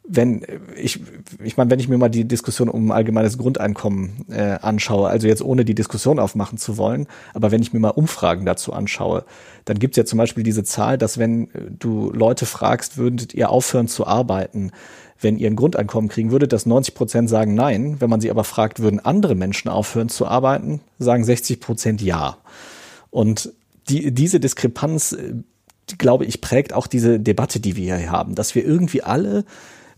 Wenn 0.05 0.45
ich, 0.75 0.99
ich 1.41 1.55
meine, 1.55 1.71
wenn 1.71 1.79
ich 1.79 1.87
mir 1.87 1.97
mal 1.97 2.09
die 2.09 2.27
Diskussion 2.27 2.67
um 2.67 2.91
allgemeines 2.91 3.37
Grundeinkommen 3.37 4.25
äh, 4.29 4.57
anschaue, 4.61 5.07
also 5.07 5.27
jetzt 5.27 5.41
ohne 5.41 5.63
die 5.63 5.75
Diskussion 5.75 6.19
aufmachen 6.19 6.57
zu 6.57 6.77
wollen, 6.77 7.07
aber 7.33 7.51
wenn 7.51 7.61
ich 7.61 7.71
mir 7.71 7.79
mal 7.79 7.89
Umfragen 7.89 8.45
dazu 8.45 8.73
anschaue, 8.73 9.23
dann 9.63 9.79
gibt 9.79 9.93
es 9.93 9.97
ja 9.97 10.05
zum 10.05 10.17
Beispiel 10.17 10.43
diese 10.43 10.65
Zahl, 10.65 10.97
dass 10.97 11.17
wenn 11.17 11.47
du 11.79 12.11
Leute 12.11 12.45
fragst, 12.45 12.97
würdet 12.97 13.33
ihr 13.33 13.49
aufhören 13.49 13.87
zu 13.87 14.05
arbeiten, 14.05 14.71
wenn 15.23 15.37
ihr 15.37 15.49
ein 15.49 15.55
Grundeinkommen 15.55 16.09
kriegen 16.09 16.31
würdet, 16.31 16.53
dass 16.53 16.65
90 16.65 16.93
Prozent 16.93 17.29
sagen 17.29 17.55
nein. 17.55 17.97
Wenn 17.99 18.09
man 18.09 18.21
sie 18.21 18.29
aber 18.29 18.43
fragt, 18.43 18.79
würden 18.79 18.99
andere 18.99 19.35
Menschen 19.35 19.69
aufhören 19.69 20.09
zu 20.09 20.27
arbeiten, 20.27 20.81
sagen 20.99 21.23
60 21.23 21.59
Prozent 21.59 22.01
ja. 22.01 22.37
Und 23.09 23.53
die, 23.89 24.11
diese 24.13 24.39
Diskrepanz, 24.39 25.15
die, 25.89 25.97
glaube 25.97 26.25
ich, 26.25 26.41
prägt 26.41 26.73
auch 26.73 26.87
diese 26.87 27.19
Debatte, 27.19 27.59
die 27.59 27.75
wir 27.75 27.97
hier 27.97 28.11
haben, 28.11 28.35
dass 28.35 28.55
wir 28.55 28.65
irgendwie 28.65 29.03
alle 29.03 29.45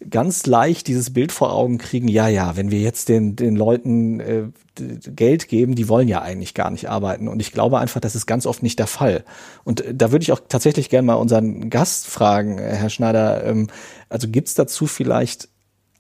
ganz 0.10 0.46
leicht 0.46 0.88
dieses 0.88 1.14
Bild 1.14 1.32
vor 1.32 1.54
Augen 1.54 1.78
kriegen, 1.78 2.08
ja, 2.08 2.28
ja, 2.28 2.58
wenn 2.58 2.72
wir 2.72 2.80
jetzt 2.80 3.10
den, 3.10 3.36
den 3.36 3.56
Leuten 3.56 4.20
äh, 4.20 4.44
Geld 4.76 5.48
geben, 5.48 5.76
die 5.76 5.88
wollen 5.88 6.08
ja 6.08 6.22
eigentlich 6.22 6.54
gar 6.54 6.70
nicht 6.70 6.90
arbeiten. 6.90 7.28
Und 7.28 7.40
ich 7.40 7.52
glaube 7.52 7.80
einfach, 7.80 8.02
das 8.02 8.16
ist 8.16 8.26
ganz 8.26 8.46
oft 8.46 8.62
nicht 8.62 8.80
der 8.80 8.88
Fall. 8.88 9.24
Und 9.64 9.82
äh, 9.82 9.96
da 9.96 10.12
würde 10.12 10.24
ich 10.24 10.32
auch 10.32 10.42
tatsächlich 10.48 10.90
gerne 10.90 11.06
mal 11.06 11.16
unseren 11.16 11.70
Gast 11.70 12.08
fragen, 12.08 12.58
äh, 12.58 12.76
Herr 12.76 12.90
Schneider, 12.90 13.46
ähm, 13.46 13.68
also 14.10 14.28
gibt's 14.28 14.54
dazu 14.54 14.88
vielleicht 14.88 15.50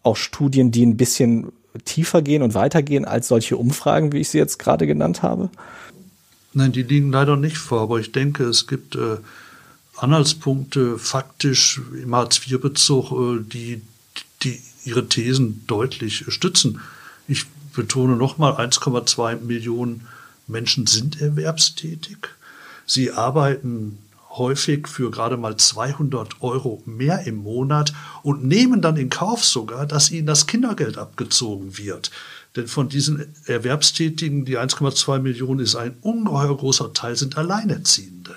auch 0.03 0.17
Studien, 0.17 0.71
die 0.71 0.85
ein 0.85 0.97
bisschen 0.97 1.51
tiefer 1.83 2.21
gehen 2.21 2.41
und 2.41 2.53
weitergehen 2.53 3.05
als 3.05 3.27
solche 3.27 3.57
Umfragen, 3.57 4.11
wie 4.13 4.19
ich 4.19 4.29
sie 4.29 4.37
jetzt 4.37 4.59
gerade 4.59 4.87
genannt 4.87 5.23
habe? 5.23 5.49
Nein, 6.53 6.71
die 6.71 6.83
liegen 6.83 7.11
leider 7.11 7.35
nicht 7.35 7.57
vor, 7.57 7.81
aber 7.81 7.99
ich 7.99 8.13
denke, 8.13 8.45
es 8.45 8.67
gibt 8.67 8.95
äh, 8.95 9.17
Anhaltspunkte 9.97 10.97
faktisch 10.97 11.81
im 12.01 12.15
Hartz-IV-Bezug, 12.15 13.11
äh, 13.11 13.43
die, 13.43 13.81
die 14.43 14.61
ihre 14.83 15.07
Thesen 15.07 15.65
deutlich 15.67 16.25
stützen. 16.27 16.81
Ich 17.27 17.45
betone 17.73 18.15
nochmal, 18.15 18.53
1,2 18.53 19.41
Millionen 19.41 20.07
Menschen 20.47 20.85
sind 20.87 21.21
erwerbstätig. 21.21 22.17
Sie 22.85 23.11
arbeiten 23.11 23.97
häufig 24.37 24.87
für 24.87 25.11
gerade 25.11 25.37
mal 25.37 25.57
200 25.57 26.41
Euro 26.41 26.83
mehr 26.85 27.25
im 27.25 27.37
Monat 27.37 27.93
und 28.21 28.43
nehmen 28.43 28.81
dann 28.81 28.97
in 28.97 29.09
Kauf 29.09 29.43
sogar, 29.43 29.85
dass 29.85 30.11
ihnen 30.11 30.27
das 30.27 30.45
Kindergeld 30.45 30.97
abgezogen 30.97 31.77
wird. 31.77 32.11
Denn 32.55 32.67
von 32.67 32.89
diesen 32.89 33.33
Erwerbstätigen, 33.45 34.45
die 34.45 34.57
1,2 34.57 35.19
Millionen 35.19 35.59
ist 35.61 35.75
ein 35.75 35.95
ungeheuer 36.01 36.55
großer 36.55 36.93
Teil, 36.93 37.15
sind 37.15 37.37
Alleinerziehende. 37.37 38.35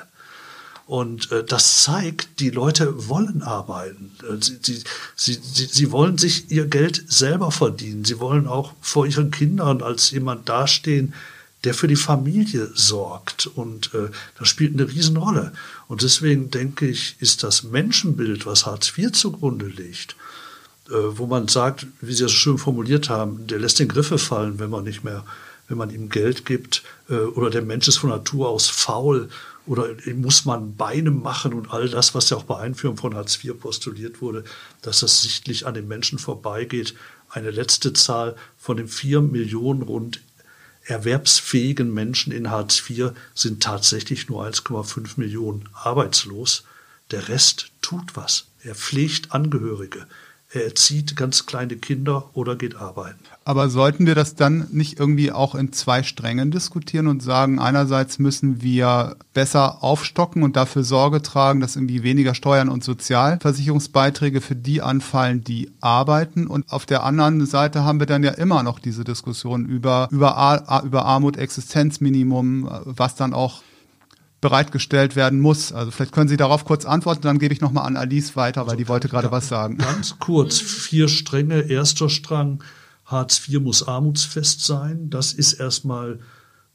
Und 0.88 1.30
äh, 1.32 1.44
das 1.44 1.82
zeigt, 1.82 2.40
die 2.40 2.48
Leute 2.48 3.08
wollen 3.10 3.42
arbeiten. 3.42 4.10
Äh, 4.22 4.42
sie, 4.42 4.56
sie, 4.62 4.82
sie, 5.14 5.38
sie, 5.42 5.66
sie 5.66 5.92
wollen 5.92 6.16
sich 6.16 6.50
ihr 6.50 6.64
Geld 6.64 7.04
selber 7.08 7.50
verdienen. 7.50 8.06
Sie 8.06 8.18
wollen 8.20 8.46
auch 8.46 8.72
vor 8.80 9.06
ihren 9.06 9.30
Kindern 9.30 9.82
als 9.82 10.10
jemand 10.12 10.48
dastehen, 10.48 11.12
der 11.64 11.74
für 11.74 11.88
die 11.88 11.96
Familie 11.96 12.70
sorgt. 12.72 13.48
Und 13.48 13.92
äh, 13.92 14.08
das 14.38 14.48
spielt 14.48 14.72
eine 14.72 14.90
Riesenrolle. 14.90 15.52
Und 15.88 16.00
deswegen 16.00 16.50
denke 16.50 16.88
ich, 16.88 17.16
ist 17.20 17.42
das 17.42 17.64
Menschenbild, 17.64 18.46
was 18.46 18.64
Hartz 18.64 18.90
IV 18.96 19.12
zugrunde 19.12 19.66
liegt, 19.66 20.16
äh, 20.88 20.94
wo 20.94 21.26
man 21.26 21.48
sagt, 21.48 21.86
wie 22.00 22.14
Sie 22.14 22.24
es 22.24 22.32
schön 22.32 22.56
formuliert 22.56 23.10
haben, 23.10 23.46
der 23.46 23.58
lässt 23.58 23.78
den 23.78 23.88
Griffe 23.88 24.16
fallen, 24.16 24.58
wenn 24.58 24.70
man 24.70 24.84
nicht 24.84 25.04
mehr, 25.04 25.26
wenn 25.68 25.76
man 25.76 25.90
ihm 25.90 26.08
Geld 26.08 26.46
gibt, 26.46 26.82
äh, 27.10 27.16
oder 27.16 27.50
der 27.50 27.60
Mensch 27.60 27.88
ist 27.88 27.98
von 27.98 28.08
Natur 28.08 28.48
aus 28.48 28.70
faul 28.70 29.28
oder 29.68 29.88
muss 30.14 30.44
man 30.44 30.76
Beine 30.76 31.10
machen 31.10 31.52
und 31.52 31.70
all 31.70 31.88
das, 31.88 32.14
was 32.14 32.30
ja 32.30 32.38
auch 32.38 32.44
bei 32.44 32.58
Einführung 32.58 32.96
von 32.96 33.14
Hartz 33.14 33.42
IV 33.42 33.60
postuliert 33.60 34.22
wurde, 34.22 34.44
dass 34.82 35.00
das 35.00 35.22
sichtlich 35.22 35.66
an 35.66 35.74
den 35.74 35.86
Menschen 35.86 36.18
vorbeigeht. 36.18 36.94
Eine 37.28 37.50
letzte 37.50 37.92
Zahl 37.92 38.34
von 38.56 38.78
den 38.78 38.88
vier 38.88 39.20
Millionen 39.20 39.82
rund 39.82 40.20
erwerbsfähigen 40.84 41.92
Menschen 41.92 42.32
in 42.32 42.50
Hartz 42.50 42.82
IV 42.88 43.12
sind 43.34 43.62
tatsächlich 43.62 44.28
nur 44.28 44.42
1,5 44.44 45.12
Millionen 45.16 45.68
arbeitslos. 45.74 46.64
Der 47.10 47.28
Rest 47.28 47.70
tut 47.82 48.16
was. 48.16 48.46
Er 48.62 48.74
pflegt 48.74 49.32
Angehörige. 49.32 50.06
Er 50.50 50.64
erzieht 50.64 51.14
ganz 51.14 51.44
kleine 51.44 51.76
Kinder 51.76 52.30
oder 52.32 52.56
geht 52.56 52.76
arbeiten. 52.76 53.18
Aber 53.44 53.68
sollten 53.68 54.06
wir 54.06 54.14
das 54.14 54.34
dann 54.34 54.66
nicht 54.70 54.98
irgendwie 54.98 55.30
auch 55.30 55.54
in 55.54 55.72
zwei 55.74 56.02
Strängen 56.02 56.50
diskutieren 56.50 57.06
und 57.06 57.22
sagen, 57.22 57.58
einerseits 57.58 58.18
müssen 58.18 58.62
wir 58.62 59.16
besser 59.34 59.84
aufstocken 59.84 60.42
und 60.42 60.56
dafür 60.56 60.84
Sorge 60.84 61.20
tragen, 61.20 61.60
dass 61.60 61.76
irgendwie 61.76 62.02
weniger 62.02 62.34
Steuern 62.34 62.70
und 62.70 62.82
Sozialversicherungsbeiträge 62.82 64.40
für 64.40 64.56
die 64.56 64.80
anfallen, 64.80 65.44
die 65.44 65.70
arbeiten. 65.82 66.46
Und 66.46 66.72
auf 66.72 66.86
der 66.86 67.04
anderen 67.04 67.44
Seite 67.44 67.84
haben 67.84 68.00
wir 68.00 68.06
dann 68.06 68.24
ja 68.24 68.30
immer 68.30 68.62
noch 68.62 68.78
diese 68.78 69.04
Diskussion 69.04 69.66
über, 69.66 70.08
über, 70.10 70.82
über 70.82 71.04
Armut, 71.04 71.36
Existenzminimum, 71.36 72.70
was 72.84 73.16
dann 73.16 73.34
auch 73.34 73.62
bereitgestellt 74.40 75.16
werden 75.16 75.40
muss. 75.40 75.72
Also 75.72 75.90
vielleicht 75.90 76.12
können 76.12 76.28
Sie 76.28 76.36
darauf 76.36 76.64
kurz 76.64 76.84
antworten, 76.84 77.22
dann 77.22 77.38
gebe 77.38 77.52
ich 77.52 77.60
nochmal 77.60 77.86
an 77.86 77.96
Alice 77.96 78.36
weiter, 78.36 78.62
weil 78.62 78.70
also, 78.70 78.76
die 78.76 78.88
wollte 78.88 79.08
gerade 79.08 79.30
was 79.30 79.48
sagen. 79.48 79.78
Ganz 79.78 80.18
kurz, 80.18 80.58
vier 80.58 81.08
Stränge. 81.08 81.60
Erster 81.62 82.08
Strang, 82.08 82.62
Hartz 83.04 83.48
IV 83.48 83.60
muss 83.60 83.86
armutsfest 83.86 84.64
sein. 84.64 85.10
Das 85.10 85.32
ist 85.32 85.54
erstmal 85.54 86.20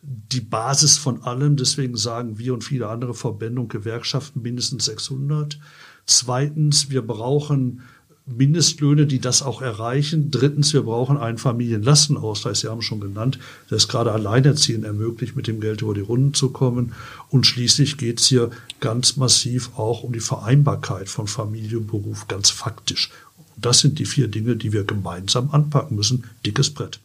die 0.01 0.41
Basis 0.41 0.97
von 0.97 1.23
allem. 1.23 1.55
Deswegen 1.55 1.95
sagen 1.95 2.37
wir 2.37 2.53
und 2.53 2.63
viele 2.63 2.89
andere 2.89 3.13
Verbände 3.13 3.61
und 3.61 3.69
Gewerkschaften 3.69 4.41
mindestens 4.41 4.85
600. 4.85 5.57
Zweitens, 6.05 6.89
wir 6.89 7.05
brauchen 7.05 7.81
Mindestlöhne, 8.25 9.05
die 9.05 9.19
das 9.19 9.41
auch 9.41 9.61
erreichen. 9.61 10.31
Drittens, 10.31 10.73
wir 10.73 10.83
brauchen 10.83 11.17
einen 11.17 11.37
Familienlastenausgleich, 11.37 12.57
Sie 12.57 12.69
haben 12.69 12.81
schon 12.81 13.01
genannt, 13.01 13.37
der 13.69 13.77
es 13.77 13.87
gerade 13.87 14.13
Alleinerziehenden 14.13 14.85
ermöglicht, 14.85 15.35
mit 15.35 15.47
dem 15.47 15.59
Geld 15.59 15.81
über 15.81 15.93
die 15.93 16.01
Runden 16.01 16.33
zu 16.33 16.51
kommen. 16.51 16.93
Und 17.29 17.45
schließlich 17.45 17.97
geht 17.97 18.21
es 18.21 18.27
hier 18.27 18.49
ganz 18.79 19.17
massiv 19.17 19.77
auch 19.77 20.03
um 20.03 20.13
die 20.13 20.21
Vereinbarkeit 20.21 21.09
von 21.09 21.27
Familie 21.27 21.79
und 21.79 21.87
Beruf, 21.87 22.27
ganz 22.27 22.49
faktisch. 22.49 23.11
Und 23.37 23.65
das 23.65 23.79
sind 23.79 23.99
die 23.99 24.05
vier 24.05 24.29
Dinge, 24.29 24.55
die 24.55 24.71
wir 24.71 24.85
gemeinsam 24.85 25.51
anpacken 25.51 25.97
müssen. 25.97 26.29
Dickes 26.45 26.73
Brett. 26.73 26.99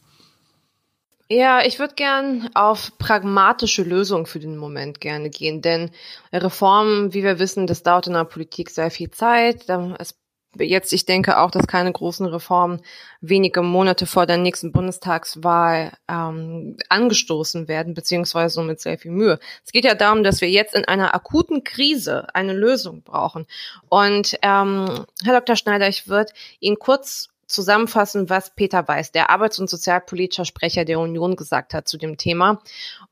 Ja, 1.31 1.63
ich 1.63 1.79
würde 1.79 1.95
gern 1.95 2.49
auf 2.55 2.97
pragmatische 2.97 3.83
Lösungen 3.83 4.25
für 4.25 4.39
den 4.39 4.57
Moment 4.57 4.99
gerne 4.99 5.29
gehen, 5.29 5.61
denn 5.61 5.91
Reformen, 6.33 7.13
wie 7.13 7.23
wir 7.23 7.39
wissen, 7.39 7.67
das 7.67 7.83
dauert 7.83 8.07
in 8.07 8.15
der 8.15 8.25
Politik 8.25 8.71
sehr 8.71 8.91
viel 8.91 9.11
Zeit. 9.11 9.69
Es 9.99 10.15
jetzt, 10.59 10.93
ich 10.93 11.05
denke 11.05 11.39
auch, 11.39 11.51
dass 11.51 11.67
keine 11.67 11.93
großen 11.93 12.27
Reformen 12.27 12.81
wenige 13.21 13.63
Monate 13.63 14.07
vor 14.07 14.27
der 14.27 14.39
nächsten 14.39 14.73
Bundestagswahl 14.73 15.93
ähm, 16.09 16.77
angestoßen 16.89 17.69
werden, 17.69 17.95
beziehungsweise 17.95 18.63
mit 18.63 18.81
sehr 18.81 18.99
viel 18.99 19.11
Mühe. 19.11 19.39
Es 19.65 19.73
geht 19.73 19.85
ja 19.85 19.95
darum, 19.95 20.23
dass 20.23 20.41
wir 20.41 20.51
jetzt 20.51 20.75
in 20.75 20.85
einer 20.85 21.15
akuten 21.15 21.65
Krise 21.65 22.27
eine 22.35 22.53
Lösung 22.53 23.03
brauchen. 23.03 23.47
Und 23.89 24.39
ähm, 24.43 25.07
Herr 25.25 25.41
Dr. 25.41 25.57
Schneider, 25.57 25.89
ich 25.89 26.09
würde 26.09 26.33
Ihnen 26.61 26.79
kurz 26.79 27.29
zusammenfassen, 27.49 28.31
was 28.31 28.55
Peter 28.55 28.87
Weiß, 28.87 29.11
der 29.11 29.31
Arbeits- 29.31 29.59
und 29.59 29.69
Sozialpolitischer 29.69 30.45
Sprecher 30.45 30.85
der 30.85 31.01
Union, 31.01 31.35
gesagt 31.35 31.75
hat 31.75 31.89
zu 31.89 31.99
dem 31.99 32.17
Thema. 32.17 32.61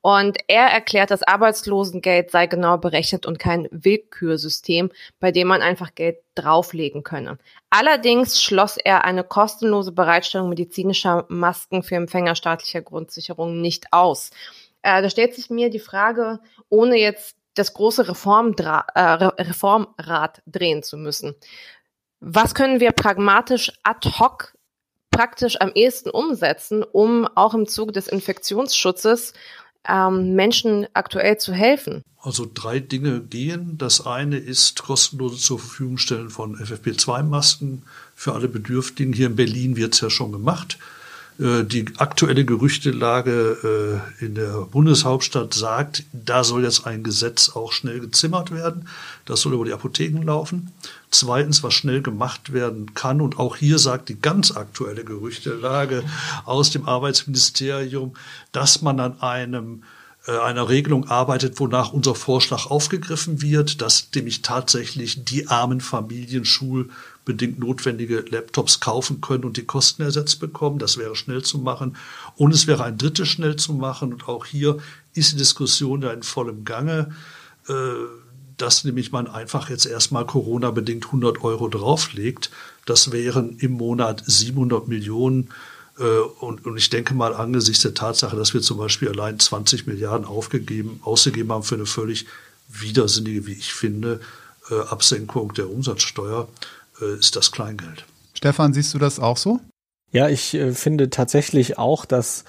Und 0.03 0.39
er 0.47 0.67
erklärt, 0.67 1.11
das 1.11 1.23
Arbeitslosengeld 1.23 2.31
sei 2.31 2.47
genau 2.47 2.79
berechnet 2.79 3.27
und 3.27 3.39
kein 3.39 3.67
Willkürsystem, 3.71 4.91
bei 5.19 5.33
dem 5.33 5.49
man 5.49 5.63
einfach 5.63 5.95
Geld 5.95 6.19
drauflegen 6.35 7.03
könne. 7.03 7.39
Allerdings 7.71 8.43
schloss 8.43 8.77
er 8.77 9.05
eine 9.05 9.25
kostenlose 9.25 9.93
Bereitstellung 9.93 10.51
medizinischer 10.51 11.25
Masken 11.29 11.83
für 11.83 11.97
Empfänger 11.97 12.37
staatlicher 12.37 12.83
Grundsicherung 12.83 13.61
nicht 13.61 13.93
aus. 13.93 14.31
Äh, 14.83 15.03
da 15.03 15.11
stellt 15.11 15.35
sich 15.35 15.51
mir 15.51 15.71
die 15.71 15.81
Frage, 15.81 16.41
ohne 16.69 16.97
jetzt 16.97 17.37
das 17.57 17.73
große 17.73 18.09
Reformdra 18.09 18.87
äh, 18.95 19.43
Reformrad 19.43 20.43
drehen 20.47 20.83
zu 20.83 20.97
müssen. 20.97 21.35
Was 22.21 22.55
können 22.55 22.81
wir 22.81 22.93
pragmatisch 22.93 23.73
ad 23.83 24.09
hoc 24.19 24.55
praktisch 25.11 25.61
am 25.61 25.73
ehesten 25.75 26.11
umsetzen, 26.11 26.83
um 26.83 27.27
auch 27.35 27.55
im 27.55 27.67
Zuge 27.67 27.93
des 27.93 28.09
Infektionsschutzes 28.09 29.33
ähm, 29.89 30.35
Menschen 30.35 30.87
aktuell 30.95 31.39
zu 31.39 31.53
helfen? 31.53 32.03
Also 32.21 32.47
drei 32.53 32.81
Dinge 32.81 33.21
gehen. 33.21 33.79
Das 33.79 34.05
eine 34.05 34.37
ist 34.39 34.83
kostenlose 34.83 35.39
zur 35.39 35.59
Verfügung 35.59 35.97
stellen 35.97 36.29
von 36.29 36.57
FFP2-Masken 36.57 37.85
für 38.15 38.35
alle 38.35 38.49
Bedürftigen. 38.49 39.13
Hier 39.13 39.29
in 39.29 39.37
Berlin 39.37 39.77
wird 39.77 39.95
es 39.95 40.01
ja 40.01 40.11
schon 40.11 40.33
gemacht. 40.33 40.79
Äh, 41.39 41.65
die 41.65 41.85
aktuelle 41.99 42.45
Gerüchtelage 42.45 44.03
äh, 44.21 44.25
in 44.25 44.35
der 44.35 44.63
Bundeshauptstadt 44.71 45.53
sagt, 45.55 46.05
da 46.13 46.45
soll 46.45 46.65
jetzt 46.65 46.87
ein 46.87 47.03
Gesetz 47.03 47.51
auch 47.51 47.73
schnell 47.73 48.01
gezimmert 48.01 48.51
werden. 48.51 48.89
Das 49.27 49.43
soll 49.43 49.55
über 49.55 49.65
die 49.65 49.73
Apotheken 49.73 50.23
laufen. 50.23 50.73
Zweitens, 51.11 51.63
was 51.63 51.75
schnell 51.75 52.01
gemacht 52.01 52.53
werden 52.53 52.95
kann. 52.95 53.21
Und 53.21 53.39
auch 53.39 53.57
hier 53.57 53.79
sagt 53.79 54.09
die 54.09 54.21
ganz 54.21 54.51
aktuelle 54.57 55.05
Gerüchtelage 55.05 56.05
aus 56.45 56.71
dem 56.71 56.89
Arbeitsministerium, 56.89 58.15
dass 58.53 58.81
man 58.81 58.99
an 59.01 59.21
einem 59.21 59.83
äh, 60.27 60.39
einer 60.39 60.69
Regelung 60.69 61.09
arbeitet, 61.09 61.61
wonach 61.61 61.93
unser 61.93 62.15
Vorschlag 62.15 62.67
aufgegriffen 62.67 63.43
wird, 63.43 63.83
dass 63.83 64.09
nämlich 64.15 64.43
tatsächlich 64.43 65.25
die 65.25 65.49
armen 65.49 65.81
Familien 65.81 66.45
schulbedingt 67.27 67.59
notwendige 67.59 68.25
Laptops 68.31 68.79
kaufen 68.79 69.21
können 69.21 69.45
und 69.45 69.57
die 69.57 69.65
Kosten 69.65 70.03
ersetzt 70.03 70.39
bekommen. 70.39 70.79
Das 70.79 70.97
wäre 70.97 71.17
schnell 71.17 71.43
zu 71.43 71.59
machen. 71.59 71.97
Und 72.37 72.55
es 72.55 72.67
wäre 72.67 72.85
ein 72.85 72.99
drittes 72.99 73.29
schnell 73.29 73.57
zu 73.57 73.73
machen. 73.75 74.13
Und 74.13 74.29
auch 74.29 74.47
hier 74.47 74.79
ist 75.15 75.33
die 75.33 75.37
Diskussion 75.37 76.03
ja 76.03 76.13
in 76.13 76.23
vollem 76.23 76.65
Gange, 76.65 77.13
äh, 77.69 77.73
dass 78.57 78.85
nämlich 78.85 79.11
man 79.11 79.27
einfach 79.27 79.69
jetzt 79.71 79.87
erstmal 79.87 80.25
Corona-bedingt 80.25 81.07
100 81.07 81.43
Euro 81.43 81.69
drauflegt. 81.69 82.51
Das 82.85 83.11
wären 83.11 83.59
im 83.59 83.73
Monat 83.73 84.23
700 84.25 84.87
Millionen 84.87 85.49
äh, 85.99 86.05
und, 86.41 86.65
und 86.65 86.77
ich 86.77 86.91
denke 86.91 87.15
mal 87.15 87.35
angesichts 87.35 87.83
der 87.83 87.95
Tatsache, 87.95 88.37
dass 88.37 88.55
wir 88.55 88.63
zum 88.63 88.79
Beispiel 88.79 89.09
allein 89.09 89.41
20 89.41 89.87
Milliarden 89.87 90.27
aufgegeben, 90.27 91.01
ausgegeben 91.03 91.53
haben 91.53 91.65
für 91.65 91.75
eine 91.75 91.87
völlig 91.87 92.27
widersinnige, 92.69 93.47
wie 93.47 93.53
ich 93.53 93.73
finde, 93.73 94.21
äh, 94.71 94.75
Absenkung 94.75 95.53
der 95.55 95.71
Umsatzsteuer, 95.71 96.49
ist 97.01 97.37
das 97.37 97.53
Kleingeld. 97.53 98.05
Stefan, 98.35 98.73
siehst 98.73 98.95
du 98.95 98.99
das 98.99 99.19
auch 99.19 99.37
so? 99.37 99.61
Ja, 100.13 100.29
ich 100.29 100.55
äh, 100.55 100.73
finde 100.73 101.11
tatsächlich 101.11 101.79
auch, 101.79 102.05
dass 102.05 102.45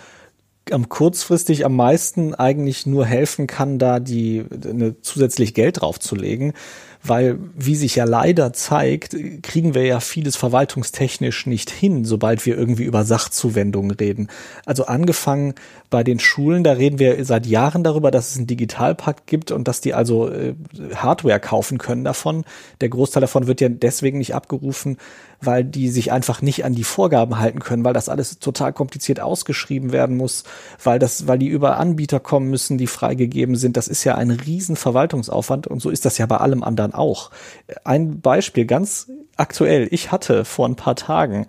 am 0.71 0.89
kurzfristig 0.89 1.65
am 1.65 1.75
meisten 1.75 2.35
eigentlich 2.35 2.85
nur 2.85 3.05
helfen 3.05 3.47
kann, 3.47 3.79
da 3.79 3.99
die 3.99 4.45
eine 4.51 5.01
zusätzlich 5.01 5.53
Geld 5.53 5.81
draufzulegen, 5.81 6.53
weil 7.07 7.37
wie 7.55 7.75
sich 7.75 7.95
ja 7.95 8.05
leider 8.05 8.53
zeigt, 8.53 9.15
kriegen 9.43 9.73
wir 9.73 9.85
ja 9.85 9.99
vieles 9.99 10.35
verwaltungstechnisch 10.35 11.45
nicht 11.45 11.69
hin, 11.69 12.05
sobald 12.05 12.45
wir 12.45 12.57
irgendwie 12.57 12.83
über 12.83 13.03
Sachzuwendungen 13.03 13.91
reden. 13.91 14.27
Also 14.65 14.85
angefangen 14.85 15.55
bei 15.89 16.03
den 16.03 16.19
Schulen, 16.19 16.63
da 16.63 16.73
reden 16.73 16.99
wir 16.99 17.23
seit 17.23 17.45
Jahren 17.45 17.83
darüber, 17.83 18.11
dass 18.11 18.31
es 18.31 18.37
einen 18.37 18.47
Digitalpakt 18.47 19.27
gibt 19.27 19.51
und 19.51 19.67
dass 19.67 19.81
die 19.81 19.93
also 19.93 20.29
äh, 20.29 20.53
Hardware 20.95 21.39
kaufen 21.39 21.77
können 21.77 22.03
davon. 22.03 22.43
Der 22.81 22.89
Großteil 22.89 23.21
davon 23.21 23.47
wird 23.47 23.61
ja 23.61 23.69
deswegen 23.69 24.17
nicht 24.17 24.35
abgerufen, 24.35 24.97
weil 25.41 25.63
die 25.63 25.89
sich 25.89 26.11
einfach 26.11 26.41
nicht 26.41 26.65
an 26.65 26.73
die 26.73 26.83
Vorgaben 26.83 27.39
halten 27.39 27.59
können, 27.59 27.83
weil 27.83 27.93
das 27.93 28.09
alles 28.09 28.39
total 28.39 28.73
kompliziert 28.73 29.19
ausgeschrieben 29.19 29.91
werden 29.91 30.17
muss, 30.17 30.43
weil 30.83 30.99
das, 30.99 31.27
weil 31.27 31.39
die 31.39 31.47
über 31.47 31.77
Anbieter 31.77 32.19
kommen 32.19 32.49
müssen, 32.49 32.77
die 32.77 32.87
freigegeben 32.87 33.55
sind. 33.55 33.77
Das 33.77 33.87
ist 33.87 34.03
ja 34.03 34.15
ein 34.15 34.31
riesen 34.31 34.75
Verwaltungsaufwand 34.75 35.67
und 35.67 35.79
so 35.81 35.89
ist 35.89 36.05
das 36.05 36.17
ja 36.17 36.25
bei 36.25 36.37
allem 36.37 36.63
anderen 36.63 36.93
auch. 36.93 37.31
Ein 37.83 38.21
Beispiel 38.21 38.65
ganz 38.65 39.11
aktuell. 39.35 39.87
Ich 39.91 40.11
hatte 40.11 40.45
vor 40.45 40.67
ein 40.67 40.75
paar 40.75 40.95
Tagen 40.95 41.47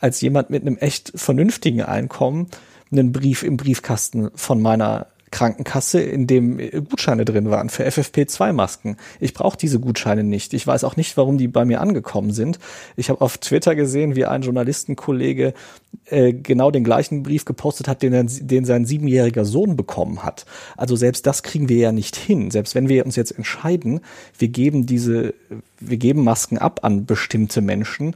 als 0.00 0.20
jemand 0.20 0.50
mit 0.50 0.62
einem 0.62 0.76
echt 0.76 1.12
vernünftigen 1.14 1.82
Einkommen 1.82 2.48
einen 2.90 3.12
Brief 3.12 3.42
im 3.42 3.56
Briefkasten 3.56 4.30
von 4.34 4.60
meiner 4.60 5.06
Krankenkasse, 5.30 6.00
in 6.00 6.26
dem 6.26 6.58
Gutscheine 6.88 7.24
drin 7.24 7.50
waren 7.50 7.68
für 7.68 7.86
FFP2-Masken. 7.86 8.96
Ich 9.20 9.34
brauche 9.34 9.56
diese 9.56 9.80
Gutscheine 9.80 10.24
nicht. 10.24 10.54
Ich 10.54 10.66
weiß 10.66 10.84
auch 10.84 10.96
nicht, 10.96 11.16
warum 11.16 11.38
die 11.38 11.48
bei 11.48 11.64
mir 11.64 11.80
angekommen 11.80 12.32
sind. 12.32 12.58
Ich 12.96 13.10
habe 13.10 13.20
auf 13.20 13.38
Twitter 13.38 13.74
gesehen, 13.74 14.16
wie 14.16 14.24
ein 14.24 14.42
Journalistenkollege 14.42 15.54
äh, 16.06 16.32
genau 16.32 16.70
den 16.70 16.84
gleichen 16.84 17.22
Brief 17.22 17.44
gepostet 17.44 17.88
hat, 17.88 18.02
den, 18.02 18.28
den 18.40 18.64
sein 18.64 18.84
siebenjähriger 18.84 19.44
Sohn 19.44 19.76
bekommen 19.76 20.22
hat. 20.22 20.46
Also 20.76 20.96
selbst 20.96 21.26
das 21.26 21.42
kriegen 21.42 21.68
wir 21.68 21.78
ja 21.78 21.92
nicht 21.92 22.16
hin. 22.16 22.50
Selbst 22.50 22.74
wenn 22.74 22.88
wir 22.88 23.04
uns 23.04 23.16
jetzt 23.16 23.36
entscheiden, 23.36 24.00
wir 24.38 24.48
geben 24.48 24.86
diese, 24.86 25.34
wir 25.78 25.96
geben 25.96 26.24
Masken 26.24 26.58
ab 26.58 26.80
an 26.82 27.06
bestimmte 27.06 27.60
Menschen, 27.60 28.14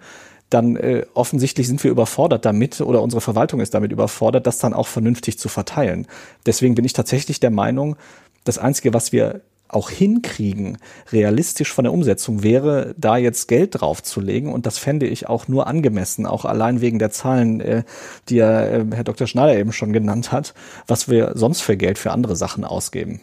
dann 0.53 0.77
äh, 0.77 1.07
offensichtlich 1.15 1.67
sind 1.67 1.83
wir 1.83 1.91
überfordert 1.91 2.45
damit 2.45 2.81
oder 2.81 3.03
unsere 3.03 3.21
Verwaltung 3.21 3.61
ist 3.61 3.75
damit 3.75 3.93
überfordert, 3.93 4.47
das 4.47 4.59
dann 4.59 4.75
auch 4.75 4.87
vernünftig 4.87 5.39
zu 5.39 5.49
verteilen. 5.49 6.07
Deswegen 6.47 6.75
bin 6.75 6.85
ich 6.85 6.93
tatsächlich 6.93 7.41
der 7.41 7.51
Meinung, 7.51 7.97
das 8.45 8.59
Einzige, 8.59 8.93
was 8.93 9.13
wir 9.13 9.43
auch 9.73 9.89
hinkriegen, 9.89 10.77
realistisch 11.11 11.73
von 11.73 11.85
der 11.85 11.93
Umsetzung 11.93 12.43
wäre, 12.43 12.95
da 12.99 13.17
jetzt 13.17 13.49
Geld 13.49 13.81
draufzulegen. 13.81 14.53
Und 14.53 14.67
das 14.67 14.77
fände 14.77 15.07
ich 15.07 15.29
auch 15.29 15.49
nur 15.49 15.67
angemessen, 15.67 16.27
auch 16.27 16.45
allein 16.45 16.83
wegen 16.83 16.99
der 16.99 17.11
Zahlen, 17.11 17.61
äh, 17.61 17.83
die 18.29 18.37
ja 18.37 18.63
äh, 18.63 18.85
Herr 18.93 19.05
Dr. 19.05 19.27
Schneider 19.27 19.59
eben 19.59 19.73
schon 19.73 19.95
genannt 19.95 20.31
hat, 20.31 20.53
was 20.87 21.09
wir 21.09 21.33
sonst 21.37 21.63
für 21.63 21.79
Geld 21.79 21.99
für 21.99 22.13
andere 22.13 22.37
Sachen 22.37 22.65
ausgeben. 22.65 23.21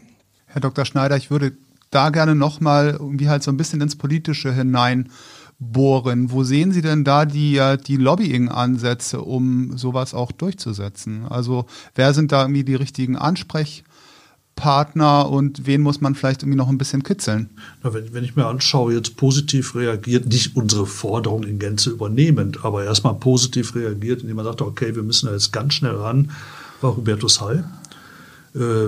Herr 0.47 0.61
Dr. 0.61 0.85
Schneider, 0.85 1.15
ich 1.17 1.29
würde 1.29 1.51
da 1.91 2.09
gerne 2.09 2.33
nochmal 2.33 2.97
irgendwie 2.99 3.29
halt 3.29 3.43
so 3.43 3.51
ein 3.51 3.57
bisschen 3.57 3.81
ins 3.81 3.95
Politische 3.95 4.53
hinein 4.53 5.09
bohren. 5.59 6.31
Wo 6.31 6.43
sehen 6.43 6.71
Sie 6.71 6.81
denn 6.81 7.03
da 7.03 7.25
die, 7.25 7.61
die 7.85 7.97
Lobbying-Ansätze, 7.97 9.21
um 9.21 9.77
sowas 9.77 10.13
auch 10.13 10.31
durchzusetzen? 10.31 11.25
Also 11.27 11.65
wer 11.95 12.13
sind 12.13 12.31
da 12.31 12.43
irgendwie 12.43 12.63
die 12.63 12.75
richtigen 12.75 13.17
Ansprechpartner 13.17 15.29
und 15.29 15.67
wen 15.67 15.81
muss 15.81 15.99
man 15.99 16.15
vielleicht 16.15 16.43
irgendwie 16.43 16.57
noch 16.57 16.69
ein 16.69 16.77
bisschen 16.77 17.03
kitzeln? 17.03 17.49
Na, 17.83 17.93
wenn, 17.93 18.13
wenn 18.13 18.23
ich 18.23 18.37
mir 18.37 18.45
anschaue, 18.45 18.93
jetzt 18.93 19.17
positiv 19.17 19.75
reagiert, 19.75 20.27
nicht 20.27 20.55
unsere 20.55 20.85
Forderung 20.85 21.43
in 21.43 21.59
Gänze 21.59 21.89
übernehmend, 21.89 22.63
aber 22.63 22.85
erstmal 22.85 23.15
positiv 23.15 23.75
reagiert, 23.75 24.21
indem 24.21 24.37
man 24.37 24.45
sagt, 24.45 24.61
okay, 24.61 24.95
wir 24.95 25.03
müssen 25.03 25.25
da 25.25 25.33
jetzt 25.33 25.51
ganz 25.51 25.73
schnell 25.73 25.95
ran, 25.95 26.31
war 26.79 26.95
Hubertus 26.95 27.41
Heil, 27.41 27.65
äh, 28.55 28.87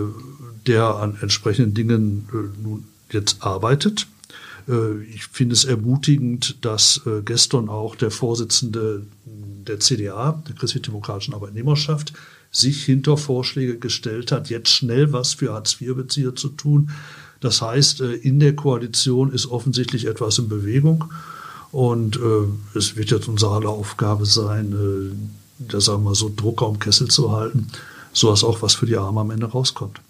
der 0.67 0.95
an 0.95 1.17
entsprechenden 1.21 1.73
Dingen 1.73 2.29
äh, 2.31 2.37
nun 2.63 2.85
jetzt 3.11 3.43
arbeitet 3.43 4.07
ich 5.13 5.25
finde 5.25 5.53
es 5.53 5.63
ermutigend, 5.63 6.63
dass 6.63 7.01
äh, 7.05 7.21
gestern 7.23 7.69
auch 7.69 7.95
der 7.95 8.11
Vorsitzende 8.11 9.05
der 9.25 9.79
CDA, 9.79 10.41
der 10.47 10.55
Christlich-Demokratischen 10.55 11.33
Arbeitnehmerschaft, 11.33 12.13
sich 12.51 12.83
hinter 12.83 13.17
Vorschläge 13.17 13.77
gestellt 13.77 14.31
hat, 14.31 14.49
jetzt 14.49 14.69
schnell 14.69 15.13
was 15.13 15.35
für 15.35 15.53
Hartz-IV-Bezieher 15.53 16.35
zu 16.35 16.49
tun. 16.49 16.91
Das 17.39 17.61
heißt, 17.61 18.01
äh, 18.01 18.13
in 18.13 18.39
der 18.39 18.55
Koalition 18.55 19.31
ist 19.31 19.47
offensichtlich 19.47 20.05
etwas 20.05 20.37
in 20.37 20.49
Bewegung. 20.49 21.05
Und 21.71 22.17
äh, 22.17 22.77
es 22.77 22.95
wird 22.95 23.11
jetzt 23.11 23.27
unsere 23.27 23.55
aller 23.55 23.69
Aufgabe 23.69 24.25
sein, 24.25 24.73
äh, 24.73 25.15
da 25.71 25.79
sagen 25.79 26.03
wir 26.03 26.15
so 26.15 26.31
Drucker 26.35 26.67
am 26.67 26.79
Kessel 26.79 27.07
zu 27.07 27.31
halten, 27.31 27.67
so 28.13 28.29
dass 28.29 28.43
auch 28.43 28.61
was 28.61 28.75
für 28.75 28.85
die 28.85 28.97
Arme 28.97 29.21
am 29.21 29.31
Ende 29.31 29.45
rauskommt. 29.45 30.01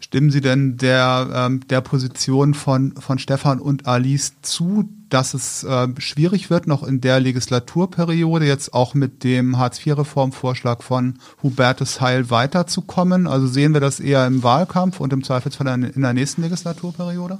Stimmen 0.00 0.30
Sie 0.30 0.40
denn 0.40 0.78
der, 0.78 1.28
ähm, 1.32 1.66
der 1.68 1.82
Position 1.82 2.54
von, 2.54 2.94
von 2.96 3.18
Stefan 3.18 3.60
und 3.60 3.86
Alice 3.86 4.32
zu, 4.40 4.88
dass 5.10 5.34
es 5.34 5.62
äh, 5.62 5.88
schwierig 5.98 6.48
wird, 6.48 6.66
noch 6.66 6.82
in 6.82 7.00
der 7.00 7.20
Legislaturperiode 7.20 8.46
jetzt 8.46 8.72
auch 8.72 8.94
mit 8.94 9.24
dem 9.24 9.58
Hartz-IV-Reformvorschlag 9.58 10.82
von 10.82 11.18
Hubertus 11.42 12.00
Heil 12.00 12.30
weiterzukommen? 12.30 13.26
Also 13.26 13.46
sehen 13.46 13.74
wir 13.74 13.80
das 13.80 14.00
eher 14.00 14.26
im 14.26 14.42
Wahlkampf 14.42 15.00
und 15.00 15.12
im 15.12 15.22
Zweifelsfall 15.22 15.66
in 15.66 16.02
der 16.02 16.14
nächsten 16.14 16.42
Legislaturperiode? 16.42 17.38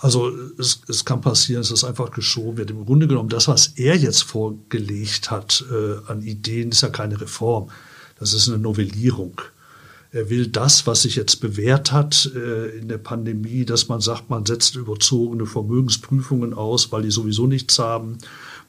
Also 0.00 0.32
es, 0.58 0.80
es 0.88 1.04
kann 1.04 1.20
passieren, 1.20 1.62
dass 1.62 1.70
es 1.70 1.84
einfach 1.84 2.10
geschoben 2.10 2.56
wird. 2.56 2.70
Im 2.70 2.84
Grunde 2.84 3.06
genommen, 3.06 3.28
das, 3.28 3.46
was 3.46 3.68
er 3.76 3.96
jetzt 3.96 4.24
vorgelegt 4.24 5.30
hat 5.30 5.64
äh, 5.70 6.10
an 6.10 6.22
Ideen, 6.22 6.70
ist 6.70 6.80
ja 6.80 6.88
keine 6.88 7.20
Reform. 7.20 7.68
Das 8.18 8.34
ist 8.34 8.48
eine 8.48 8.58
Novellierung. 8.58 9.40
Er 10.12 10.28
will 10.28 10.46
das, 10.46 10.86
was 10.86 11.02
sich 11.02 11.16
jetzt 11.16 11.40
bewährt 11.40 11.90
hat 11.90 12.30
äh, 12.36 12.76
in 12.78 12.88
der 12.88 12.98
Pandemie, 12.98 13.64
dass 13.64 13.88
man 13.88 14.02
sagt, 14.02 14.28
man 14.28 14.44
setzt 14.44 14.76
überzogene 14.76 15.46
Vermögensprüfungen 15.46 16.52
aus, 16.52 16.92
weil 16.92 17.02
die 17.02 17.10
sowieso 17.10 17.46
nichts 17.46 17.78
haben. 17.78 18.18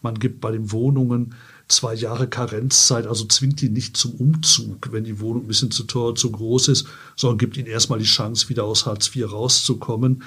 Man 0.02 0.20
gibt 0.20 0.40
bei 0.40 0.52
den 0.52 0.72
Wohnungen 0.72 1.36
zwei 1.68 1.96
Jahre 1.96 2.28
Karenzzeit, 2.28 3.08
also 3.08 3.26
zwingt 3.26 3.62
ihn 3.62 3.74
nicht 3.74 3.98
zum 3.98 4.14
Umzug, 4.16 4.92
wenn 4.92 5.04
die 5.04 5.20
Wohnung 5.20 5.44
ein 5.44 5.48
bisschen 5.48 5.72
zu 5.72 5.84
teuer, 5.84 6.16
zu 6.16 6.32
groß 6.32 6.70
ist, 6.70 6.88
sondern 7.18 7.38
gibt 7.38 7.58
ihnen 7.58 7.68
erstmal 7.68 8.00
die 8.00 8.06
Chance, 8.06 8.48
wieder 8.48 8.64
aus 8.64 8.86
Hartz 8.86 9.14
IV 9.14 9.32
rauszukommen. 9.32 10.24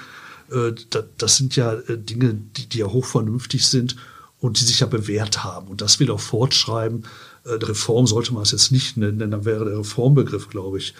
Äh, 0.51 0.73
das 1.17 1.37
sind 1.37 1.55
ja 1.55 1.73
äh, 1.73 1.97
Dinge, 1.97 2.35
die, 2.35 2.69
die 2.69 2.77
ja 2.77 2.85
hochvernünftig 2.85 3.65
sind 3.65 3.95
und 4.39 4.59
die 4.59 4.65
sich 4.65 4.81
ja 4.81 4.87
bewährt 4.87 5.43
haben. 5.43 5.67
Und 5.67 5.81
das 5.81 5.99
will 5.99 6.11
er 6.11 6.19
fortschreiben. 6.19 7.05
Äh, 7.47 7.63
Reform 7.63 8.07
sollte 8.07 8.33
man 8.33 8.43
es 8.43 8.51
jetzt 8.51 8.71
nicht 8.71 8.97
nennen, 8.97 9.19
denn 9.19 9.31
dann 9.31 9.45
wäre 9.45 9.65
der 9.65 9.79
Reformbegriff, 9.79 10.49
glaube 10.49 10.77
ich, 10.77 10.93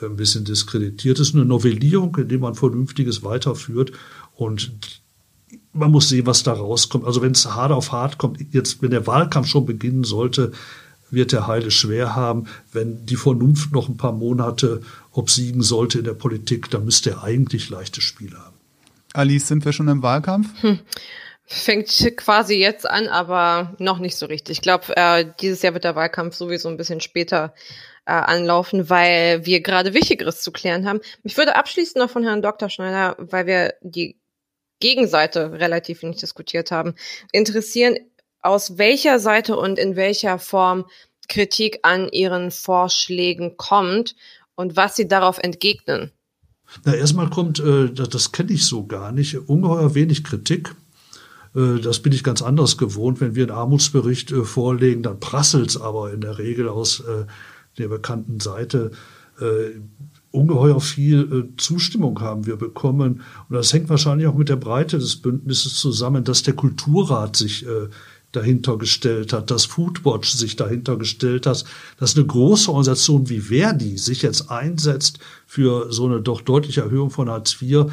äh, 0.00 0.06
ein 0.06 0.16
bisschen 0.16 0.44
diskreditiert. 0.44 1.18
Es 1.18 1.28
ist 1.28 1.34
eine 1.34 1.44
Novellierung, 1.44 2.16
indem 2.16 2.40
man 2.40 2.54
Vernünftiges 2.54 3.22
weiterführt 3.22 3.92
und 4.36 5.00
man 5.72 5.90
muss 5.90 6.08
sehen, 6.08 6.26
was 6.26 6.42
da 6.42 6.52
rauskommt. 6.52 7.06
Also 7.06 7.22
wenn 7.22 7.32
es 7.32 7.46
hart 7.46 7.72
auf 7.72 7.92
hart 7.92 8.18
kommt, 8.18 8.38
jetzt, 8.52 8.82
wenn 8.82 8.90
der 8.90 9.06
Wahlkampf 9.06 9.48
schon 9.48 9.64
beginnen 9.64 10.04
sollte, 10.04 10.52
wird 11.10 11.32
der 11.32 11.46
Heile 11.46 11.70
schwer 11.70 12.14
haben. 12.14 12.46
Wenn 12.72 13.06
die 13.06 13.16
Vernunft 13.16 13.72
noch 13.72 13.88
ein 13.88 13.96
paar 13.96 14.12
Monate 14.12 14.82
obsiegen 15.12 15.62
sollte 15.62 15.98
in 15.98 16.04
der 16.04 16.14
Politik, 16.14 16.70
dann 16.70 16.84
müsste 16.84 17.10
er 17.10 17.22
eigentlich 17.22 17.70
leichtes 17.70 18.04
Spiel 18.04 18.34
haben. 18.34 18.56
Alice, 19.14 19.48
sind 19.48 19.64
wir 19.64 19.72
schon 19.72 19.88
im 19.88 20.02
Wahlkampf? 20.02 20.48
Hm 20.62 20.78
fängt 21.52 21.88
quasi 22.16 22.54
jetzt 22.54 22.88
an, 22.88 23.08
aber 23.08 23.74
noch 23.78 23.98
nicht 23.98 24.16
so 24.16 24.26
richtig. 24.26 24.58
Ich 24.58 24.62
glaube, 24.62 24.96
äh, 24.96 25.26
dieses 25.40 25.62
Jahr 25.62 25.74
wird 25.74 25.84
der 25.84 25.94
Wahlkampf 25.94 26.34
sowieso 26.34 26.68
ein 26.68 26.76
bisschen 26.76 27.00
später 27.00 27.54
äh, 28.06 28.12
anlaufen, 28.12 28.90
weil 28.90 29.44
wir 29.46 29.60
gerade 29.60 29.94
Wichtigeres 29.94 30.40
zu 30.40 30.50
klären 30.50 30.86
haben. 30.86 31.00
Mich 31.22 31.36
würde 31.36 31.56
abschließend 31.56 31.96
noch 31.96 32.10
von 32.10 32.24
Herrn 32.24 32.42
Dr. 32.42 32.68
Schneider, 32.68 33.16
weil 33.18 33.46
wir 33.46 33.74
die 33.82 34.16
Gegenseite 34.80 35.52
relativ 35.52 36.02
wenig 36.02 36.16
diskutiert 36.18 36.70
haben, 36.70 36.94
interessieren, 37.30 37.96
aus 38.40 38.78
welcher 38.78 39.20
Seite 39.20 39.56
und 39.56 39.78
in 39.78 39.94
welcher 39.94 40.38
Form 40.38 40.86
Kritik 41.28 41.78
an 41.82 42.08
Ihren 42.08 42.50
Vorschlägen 42.50 43.56
kommt 43.56 44.16
und 44.56 44.74
was 44.76 44.96
Sie 44.96 45.06
darauf 45.06 45.38
entgegnen. 45.38 46.10
Na, 46.84 46.94
erstmal 46.94 47.30
kommt, 47.30 47.60
äh, 47.60 47.92
das, 47.92 48.08
das 48.08 48.32
kenne 48.32 48.52
ich 48.52 48.66
so 48.66 48.86
gar 48.86 49.12
nicht, 49.12 49.36
ungeheuer 49.36 49.94
wenig 49.94 50.24
Kritik 50.24 50.74
das 51.54 52.00
bin 52.00 52.12
ich 52.12 52.24
ganz 52.24 52.42
anders 52.42 52.78
gewohnt. 52.78 53.20
Wenn 53.20 53.34
wir 53.34 53.44
einen 53.44 53.56
Armutsbericht 53.56 54.32
äh, 54.32 54.44
vorlegen, 54.44 55.02
dann 55.02 55.20
prasselt's 55.20 55.76
aber 55.76 56.12
in 56.12 56.20
der 56.20 56.38
Regel 56.38 56.68
aus 56.68 57.00
äh, 57.00 57.26
der 57.78 57.88
bekannten 57.88 58.40
Seite. 58.40 58.90
Ungeheuer 60.30 60.80
viel 60.80 61.48
Zustimmung 61.56 62.20
haben 62.20 62.46
wir 62.46 62.56
bekommen. 62.56 63.22
Und 63.48 63.56
das 63.56 63.72
hängt 63.72 63.88
wahrscheinlich 63.88 64.28
auch 64.28 64.36
mit 64.36 64.50
der 64.50 64.56
Breite 64.56 64.98
des 64.98 65.16
Bündnisses 65.16 65.74
zusammen, 65.76 66.22
dass 66.22 66.42
der 66.42 66.54
Kulturrat 66.54 67.34
sich 67.34 67.66
dahinter 68.32 68.78
gestellt 68.78 69.32
hat, 69.32 69.50
dass 69.50 69.66
Foodwatch 69.66 70.30
sich 70.30 70.56
dahinter 70.56 70.96
gestellt 70.96 71.46
hat, 71.46 71.64
dass 71.98 72.16
eine 72.16 72.26
große 72.26 72.70
Organisation 72.70 73.28
wie 73.28 73.40
Verdi 73.40 73.98
sich 73.98 74.22
jetzt 74.22 74.50
einsetzt 74.50 75.18
für 75.46 75.92
so 75.92 76.06
eine 76.06 76.20
doch 76.20 76.40
deutliche 76.40 76.80
Erhöhung 76.80 77.10
von 77.10 77.28
Hartz 77.28 77.56
IV, 77.60 77.86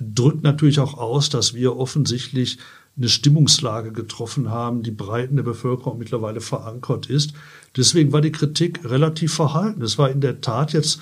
drückt 0.00 0.42
natürlich 0.42 0.80
auch 0.80 0.98
aus, 0.98 1.30
dass 1.30 1.54
wir 1.54 1.76
offensichtlich 1.76 2.58
eine 2.96 3.08
Stimmungslage 3.08 3.92
getroffen 3.92 4.50
haben, 4.50 4.82
die 4.82 4.90
breit 4.90 5.30
der 5.32 5.42
Bevölkerung 5.42 5.98
mittlerweile 5.98 6.40
verankert 6.40 7.06
ist. 7.06 7.32
Deswegen 7.76 8.12
war 8.12 8.20
die 8.20 8.32
Kritik 8.32 8.80
relativ 8.84 9.34
verhalten. 9.34 9.82
Es 9.82 9.98
war 9.98 10.10
in 10.10 10.20
der 10.20 10.40
Tat 10.40 10.72
jetzt 10.72 11.00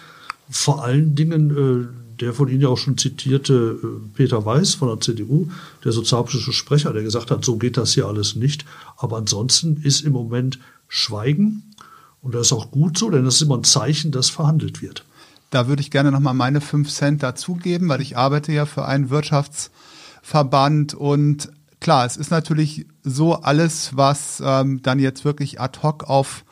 vor 0.48 0.84
allen 0.84 1.14
Dingen 1.14 1.50
äh, 1.50 2.02
der 2.22 2.32
von 2.32 2.48
Ihnen 2.48 2.60
ja 2.60 2.68
auch 2.68 2.78
schon 2.78 2.96
zitierte 2.96 3.78
äh, 3.82 3.86
Peter 4.14 4.44
Weiß 4.44 4.74
von 4.74 4.88
der 4.88 5.00
CDU, 5.00 5.48
der 5.84 5.92
sozialpolitische 5.92 6.52
Sprecher, 6.52 6.92
der 6.92 7.02
gesagt 7.02 7.30
hat, 7.32 7.44
so 7.44 7.56
geht 7.56 7.76
das 7.76 7.94
hier 7.94 8.06
alles 8.06 8.36
nicht. 8.36 8.64
Aber 8.96 9.16
ansonsten 9.16 9.82
ist 9.82 10.02
im 10.02 10.12
Moment 10.12 10.60
Schweigen. 10.88 11.74
Und 12.20 12.34
das 12.34 12.46
ist 12.46 12.52
auch 12.52 12.70
gut 12.70 12.96
so, 12.96 13.10
denn 13.10 13.24
das 13.24 13.36
ist 13.36 13.42
immer 13.42 13.56
ein 13.56 13.64
Zeichen, 13.64 14.12
dass 14.12 14.30
verhandelt 14.30 14.82
wird. 14.82 15.04
Da 15.50 15.66
würde 15.66 15.82
ich 15.82 15.90
gerne 15.90 16.12
nochmal 16.12 16.34
meine 16.34 16.60
fünf 16.60 16.90
Cent 16.90 17.22
dazugeben, 17.22 17.88
weil 17.88 18.00
ich 18.00 18.16
arbeite 18.16 18.52
ja 18.52 18.66
für 18.66 18.84
einen 18.84 19.10
Wirtschaftsverband 19.10 20.94
und 20.94 21.50
klar, 21.82 22.06
es 22.06 22.16
ist 22.16 22.30
natürlich 22.30 22.86
so 23.02 23.34
alles, 23.34 23.96
was 23.96 24.42
ähm, 24.44 24.80
dann 24.82 24.98
jetzt 24.98 25.24
wirklich 25.24 25.60
ad 25.60 25.80
hoc 25.82 26.04
auf 26.04 26.44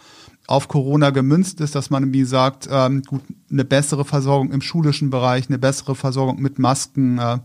auf 0.47 0.67
Corona 0.67 1.11
gemünzt 1.11 1.61
ist, 1.61 1.77
dass 1.77 1.91
man, 1.91 2.13
wie 2.13 2.25
sagt, 2.25 2.69
ähm, 2.73 3.03
gut, 3.03 3.23
eine 3.53 3.65
bessere 3.65 4.05
Versorgung 4.05 4.51
im 4.51 4.63
schulischen 4.63 5.09
Bereich, 5.09 5.49
eine 5.49 5.61
bessere 5.61 5.95
Versorgung 5.95 6.43
mit 6.43 6.59
Masken, 6.59 7.19
äh, 7.19 7.39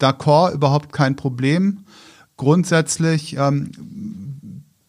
d'accord, 0.00 0.54
überhaupt 0.54 0.92
kein 0.92 1.16
Problem. 1.16 1.80
Grundsätzlich 2.36 3.36
ähm, 3.36 3.72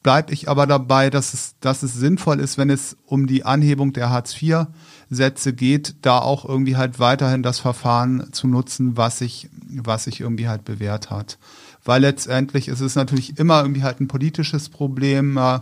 bleibe 0.03 0.33
ich 0.33 0.49
aber 0.49 0.67
dabei, 0.67 1.09
dass 1.09 1.33
es, 1.33 1.55
dass 1.59 1.81
es 1.81 1.95
sinnvoll 1.95 2.39
ist, 2.39 2.59
wenn 2.59 2.69
es 2.69 2.95
um 3.07 3.25
die 3.25 3.43
Anhebung 3.43 3.91
der 3.91 4.11
Hartz-IV-Sätze 4.11 5.53
geht, 5.53 5.95
da 6.03 6.19
auch 6.19 6.47
irgendwie 6.47 6.77
halt 6.77 6.99
weiterhin 6.99 7.41
das 7.41 7.59
Verfahren 7.59 8.31
zu 8.33 8.47
nutzen, 8.47 8.97
was 8.97 9.17
sich, 9.17 9.49
was 9.67 10.03
sich 10.03 10.21
irgendwie 10.21 10.47
halt 10.47 10.63
bewährt 10.63 11.09
hat. 11.09 11.39
Weil 11.87 12.01
letztendlich 12.01 12.67
ist 12.67 12.81
es 12.81 12.95
natürlich 12.95 13.39
immer 13.39 13.61
irgendwie 13.61 13.83
halt 13.83 14.01
ein 14.01 14.09
politisches 14.09 14.67
Problem. 14.69 15.37
Äh, 15.37 15.59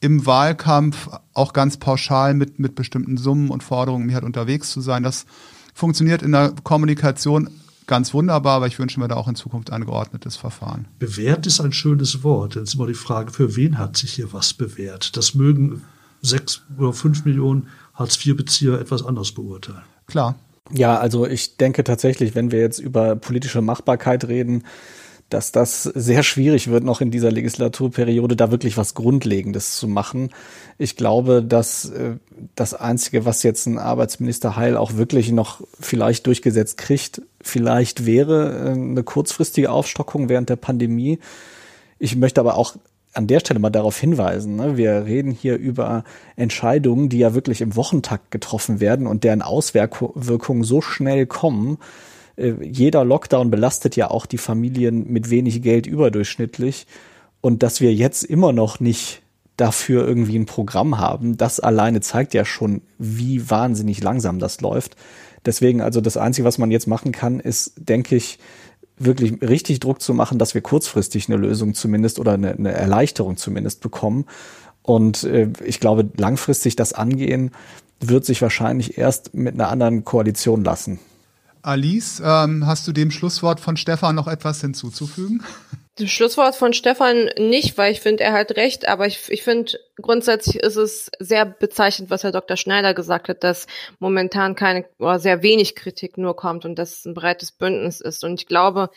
im 0.00 0.24
Wahlkampf 0.24 1.08
auch 1.32 1.52
ganz 1.52 1.78
pauschal 1.78 2.34
mit, 2.34 2.58
mit 2.58 2.74
bestimmten 2.74 3.16
Summen 3.16 3.50
und 3.50 3.64
Forderungen 3.64 4.12
halt 4.14 4.24
unterwegs 4.24 4.70
zu 4.70 4.80
sein. 4.80 5.02
Das 5.02 5.26
funktioniert 5.74 6.22
in 6.22 6.32
der 6.32 6.52
Kommunikation 6.62 7.50
ganz 7.86 8.14
wunderbar, 8.14 8.56
aber 8.56 8.66
ich 8.66 8.78
wünsche 8.78 9.00
mir 9.00 9.08
da 9.08 9.16
auch 9.16 9.26
in 9.26 9.34
Zukunft 9.34 9.72
ein 9.72 9.84
geordnetes 9.84 10.36
Verfahren. 10.36 10.86
Bewährt 10.98 11.46
ist 11.46 11.60
ein 11.60 11.72
schönes 11.72 12.22
Wort. 12.22 12.54
Jetzt 12.54 12.68
ist 12.68 12.74
immer 12.74 12.86
die 12.86 12.94
Frage, 12.94 13.32
für 13.32 13.56
wen 13.56 13.78
hat 13.78 13.96
sich 13.96 14.12
hier 14.12 14.32
was 14.32 14.54
bewährt? 14.54 15.16
Das 15.16 15.34
mögen 15.34 15.82
sechs 16.22 16.62
oder 16.78 16.92
fünf 16.92 17.24
Millionen 17.24 17.68
Hartz-IV-Bezieher 17.94 18.78
etwas 18.80 19.04
anders 19.04 19.32
beurteilen. 19.32 19.82
Klar. 20.06 20.36
Ja, 20.72 20.98
also 20.98 21.26
ich 21.26 21.56
denke 21.56 21.84
tatsächlich, 21.84 22.34
wenn 22.34 22.50
wir 22.50 22.60
jetzt 22.60 22.80
über 22.80 23.16
politische 23.16 23.62
Machbarkeit 23.62 24.26
reden, 24.26 24.64
dass 25.28 25.50
das 25.50 25.82
sehr 25.82 26.22
schwierig 26.22 26.68
wird, 26.70 26.84
noch 26.84 27.00
in 27.00 27.10
dieser 27.10 27.32
Legislaturperiode 27.32 28.36
da 28.36 28.50
wirklich 28.50 28.76
was 28.76 28.94
Grundlegendes 28.94 29.76
zu 29.76 29.88
machen. 29.88 30.30
Ich 30.78 30.96
glaube, 30.96 31.42
dass 31.42 31.90
äh, 31.90 32.16
das 32.54 32.74
Einzige, 32.74 33.24
was 33.24 33.42
jetzt 33.42 33.66
ein 33.66 33.78
Arbeitsminister 33.78 34.56
Heil 34.56 34.76
auch 34.76 34.94
wirklich 34.94 35.32
noch 35.32 35.62
vielleicht 35.80 36.26
durchgesetzt 36.26 36.78
kriegt, 36.78 37.22
vielleicht 37.40 38.06
wäre 38.06 38.68
äh, 38.68 38.70
eine 38.72 39.02
kurzfristige 39.02 39.70
Aufstockung 39.70 40.28
während 40.28 40.48
der 40.48 40.56
Pandemie. 40.56 41.18
Ich 41.98 42.14
möchte 42.14 42.40
aber 42.40 42.56
auch 42.56 42.76
an 43.12 43.26
der 43.26 43.40
Stelle 43.40 43.58
mal 43.58 43.70
darauf 43.70 43.98
hinweisen, 43.98 44.56
ne? 44.56 44.76
wir 44.76 45.06
reden 45.06 45.30
hier 45.30 45.56
über 45.56 46.04
Entscheidungen, 46.36 47.08
die 47.08 47.18
ja 47.18 47.34
wirklich 47.34 47.62
im 47.62 47.74
Wochentakt 47.74 48.30
getroffen 48.30 48.78
werden 48.78 49.06
und 49.06 49.24
deren 49.24 49.40
Auswirkungen 49.40 50.64
so 50.64 50.82
schnell 50.82 51.24
kommen, 51.24 51.78
jeder 52.36 53.04
Lockdown 53.04 53.50
belastet 53.50 53.96
ja 53.96 54.10
auch 54.10 54.26
die 54.26 54.38
Familien 54.38 55.10
mit 55.10 55.30
wenig 55.30 55.62
Geld 55.62 55.86
überdurchschnittlich. 55.86 56.86
Und 57.40 57.62
dass 57.62 57.80
wir 57.80 57.94
jetzt 57.94 58.24
immer 58.24 58.52
noch 58.52 58.80
nicht 58.80 59.22
dafür 59.56 60.06
irgendwie 60.06 60.38
ein 60.38 60.46
Programm 60.46 60.98
haben, 60.98 61.36
das 61.36 61.60
alleine 61.60 62.00
zeigt 62.00 62.34
ja 62.34 62.44
schon, 62.44 62.82
wie 62.98 63.48
wahnsinnig 63.48 64.02
langsam 64.02 64.38
das 64.38 64.60
läuft. 64.60 64.96
Deswegen, 65.46 65.80
also 65.80 66.00
das 66.00 66.16
Einzige, 66.16 66.46
was 66.46 66.58
man 66.58 66.70
jetzt 66.70 66.86
machen 66.86 67.12
kann, 67.12 67.40
ist, 67.40 67.72
denke 67.76 68.16
ich, 68.16 68.38
wirklich 68.98 69.40
richtig 69.42 69.80
Druck 69.80 70.00
zu 70.00 70.14
machen, 70.14 70.38
dass 70.38 70.54
wir 70.54 70.60
kurzfristig 70.60 71.28
eine 71.28 71.36
Lösung 71.36 71.74
zumindest 71.74 72.18
oder 72.18 72.32
eine, 72.32 72.52
eine 72.52 72.72
Erleichterung 72.72 73.36
zumindest 73.36 73.80
bekommen. 73.80 74.26
Und 74.82 75.24
äh, 75.24 75.48
ich 75.64 75.80
glaube, 75.80 76.08
langfristig 76.16 76.76
das 76.76 76.92
angehen 76.92 77.50
wird 78.00 78.24
sich 78.24 78.42
wahrscheinlich 78.42 78.98
erst 78.98 79.34
mit 79.34 79.54
einer 79.54 79.68
anderen 79.68 80.04
Koalition 80.04 80.64
lassen. 80.64 80.98
Alice, 81.66 82.22
ähm, 82.24 82.64
hast 82.66 82.86
du 82.86 82.92
dem 82.92 83.10
Schlusswort 83.10 83.58
von 83.58 83.76
Stefan 83.76 84.14
noch 84.14 84.28
etwas 84.28 84.60
hinzuzufügen? 84.60 85.42
Das 85.98 86.10
Schlusswort 86.10 86.54
von 86.54 86.74
Stefan 86.74 87.30
nicht, 87.38 87.78
weil 87.78 87.90
ich 87.90 88.02
finde, 88.02 88.22
er 88.22 88.34
hat 88.34 88.58
recht, 88.58 88.86
aber 88.86 89.06
ich, 89.06 89.30
ich 89.30 89.42
finde, 89.42 89.78
grundsätzlich 89.96 90.56
ist 90.56 90.76
es 90.76 91.10
sehr 91.20 91.46
bezeichnend, 91.46 92.10
was 92.10 92.22
Herr 92.22 92.32
Dr. 92.32 92.58
Schneider 92.58 92.92
gesagt 92.92 93.30
hat, 93.30 93.42
dass 93.42 93.66
momentan 93.98 94.54
keine 94.56 94.84
oder 94.98 95.18
sehr 95.18 95.42
wenig 95.42 95.74
Kritik 95.74 96.18
nur 96.18 96.36
kommt 96.36 96.66
und 96.66 96.78
dass 96.78 96.98
es 96.98 97.06
ein 97.06 97.14
breites 97.14 97.50
Bündnis 97.50 98.02
ist. 98.02 98.24
Und 98.24 98.38
ich 98.42 98.46
glaube, 98.46 98.90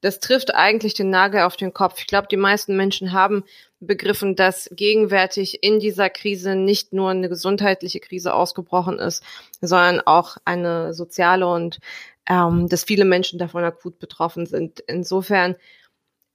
das 0.00 0.18
trifft 0.18 0.54
eigentlich 0.54 0.94
den 0.94 1.10
Nagel 1.10 1.42
auf 1.42 1.56
den 1.56 1.74
Kopf. 1.74 1.98
Ich 1.98 2.06
glaube, 2.06 2.28
die 2.30 2.38
meisten 2.38 2.74
Menschen 2.74 3.12
haben 3.12 3.44
begriffen, 3.80 4.36
dass 4.36 4.70
gegenwärtig 4.72 5.62
in 5.62 5.78
dieser 5.78 6.08
Krise 6.08 6.54
nicht 6.54 6.92
nur 6.92 7.10
eine 7.10 7.28
gesundheitliche 7.28 8.00
Krise 8.00 8.32
ausgebrochen 8.32 8.98
ist, 8.98 9.22
sondern 9.60 10.00
auch 10.00 10.36
eine 10.44 10.94
soziale 10.94 11.46
und 11.46 11.80
ähm, 12.28 12.68
dass 12.68 12.84
viele 12.84 13.04
Menschen 13.04 13.38
davon 13.38 13.64
akut 13.64 13.98
betroffen 13.98 14.46
sind. 14.46 14.80
Insofern, 14.80 15.56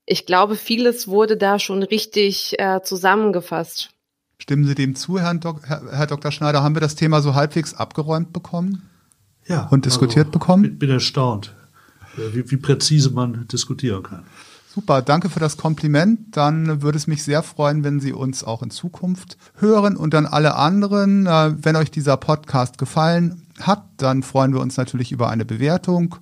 ich 0.06 0.26
glaube, 0.26 0.56
vieles 0.56 1.08
wurde 1.08 1.36
da 1.36 1.58
schon 1.58 1.82
richtig 1.82 2.58
äh, 2.58 2.80
zusammengefasst. 2.82 3.90
Stimmen 4.38 4.64
Sie 4.64 4.74
dem 4.74 4.96
zu, 4.96 5.20
Herr, 5.20 5.34
Dok 5.34 5.60
Herr, 5.64 5.82
Herr 5.92 6.06
Dr. 6.06 6.32
Schneider? 6.32 6.62
Haben 6.62 6.74
wir 6.74 6.80
das 6.80 6.96
Thema 6.96 7.22
so 7.22 7.34
halbwegs 7.34 7.74
abgeräumt 7.74 8.32
bekommen? 8.32 8.88
Ja. 9.46 9.68
Und 9.70 9.86
diskutiert 9.86 10.26
also, 10.26 10.38
bekommen? 10.38 10.64
Ich 10.64 10.78
bin 10.78 10.90
erstaunt, 10.90 11.54
äh, 12.16 12.34
wie, 12.34 12.50
wie 12.50 12.56
präzise 12.56 13.10
man 13.10 13.46
diskutieren 13.48 14.02
kann. 14.02 14.24
Super, 14.74 15.02
danke 15.02 15.28
für 15.28 15.38
das 15.38 15.58
Kompliment. 15.58 16.34
Dann 16.34 16.80
würde 16.80 16.96
es 16.96 17.06
mich 17.06 17.22
sehr 17.22 17.42
freuen, 17.42 17.84
wenn 17.84 18.00
Sie 18.00 18.14
uns 18.14 18.42
auch 18.42 18.62
in 18.62 18.70
Zukunft 18.70 19.36
hören. 19.56 19.98
Und 19.98 20.14
dann 20.14 20.24
alle 20.24 20.56
anderen, 20.56 21.26
äh, 21.26 21.54
wenn 21.62 21.76
euch 21.76 21.90
dieser 21.90 22.16
Podcast 22.16 22.78
gefallen 22.78 23.41
hat, 23.60 23.84
dann 23.96 24.22
freuen 24.22 24.52
wir 24.52 24.60
uns 24.60 24.76
natürlich 24.76 25.12
über 25.12 25.28
eine 25.28 25.44
Bewertung 25.44 26.16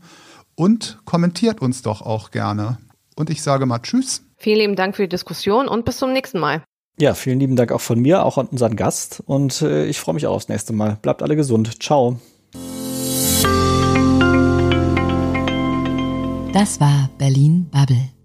und 0.54 1.00
kommentiert 1.04 1.60
uns 1.60 1.82
doch 1.82 2.02
auch 2.02 2.30
gerne. 2.30 2.78
Und 3.16 3.30
ich 3.30 3.42
sage 3.42 3.66
mal 3.66 3.80
Tschüss. 3.80 4.24
Vielen 4.36 4.58
lieben 4.58 4.76
Dank 4.76 4.96
für 4.96 5.02
die 5.02 5.08
Diskussion 5.08 5.68
und 5.68 5.84
bis 5.84 5.98
zum 5.98 6.12
nächsten 6.12 6.38
Mal. 6.38 6.62
Ja, 6.98 7.14
vielen 7.14 7.40
lieben 7.40 7.56
Dank 7.56 7.72
auch 7.72 7.80
von 7.80 8.00
mir, 8.00 8.24
auch 8.24 8.36
an 8.36 8.46
unseren 8.46 8.76
Gast. 8.76 9.22
Und 9.24 9.62
äh, 9.62 9.86
ich 9.86 10.00
freue 10.00 10.14
mich 10.14 10.26
auch 10.26 10.34
aufs 10.34 10.48
nächste 10.48 10.72
Mal. 10.72 10.98
Bleibt 11.00 11.22
alle 11.22 11.36
gesund. 11.36 11.82
Ciao. 11.82 12.18
Das 16.52 16.80
war 16.80 17.08
Berlin 17.16 17.68
Bubble. 17.70 18.19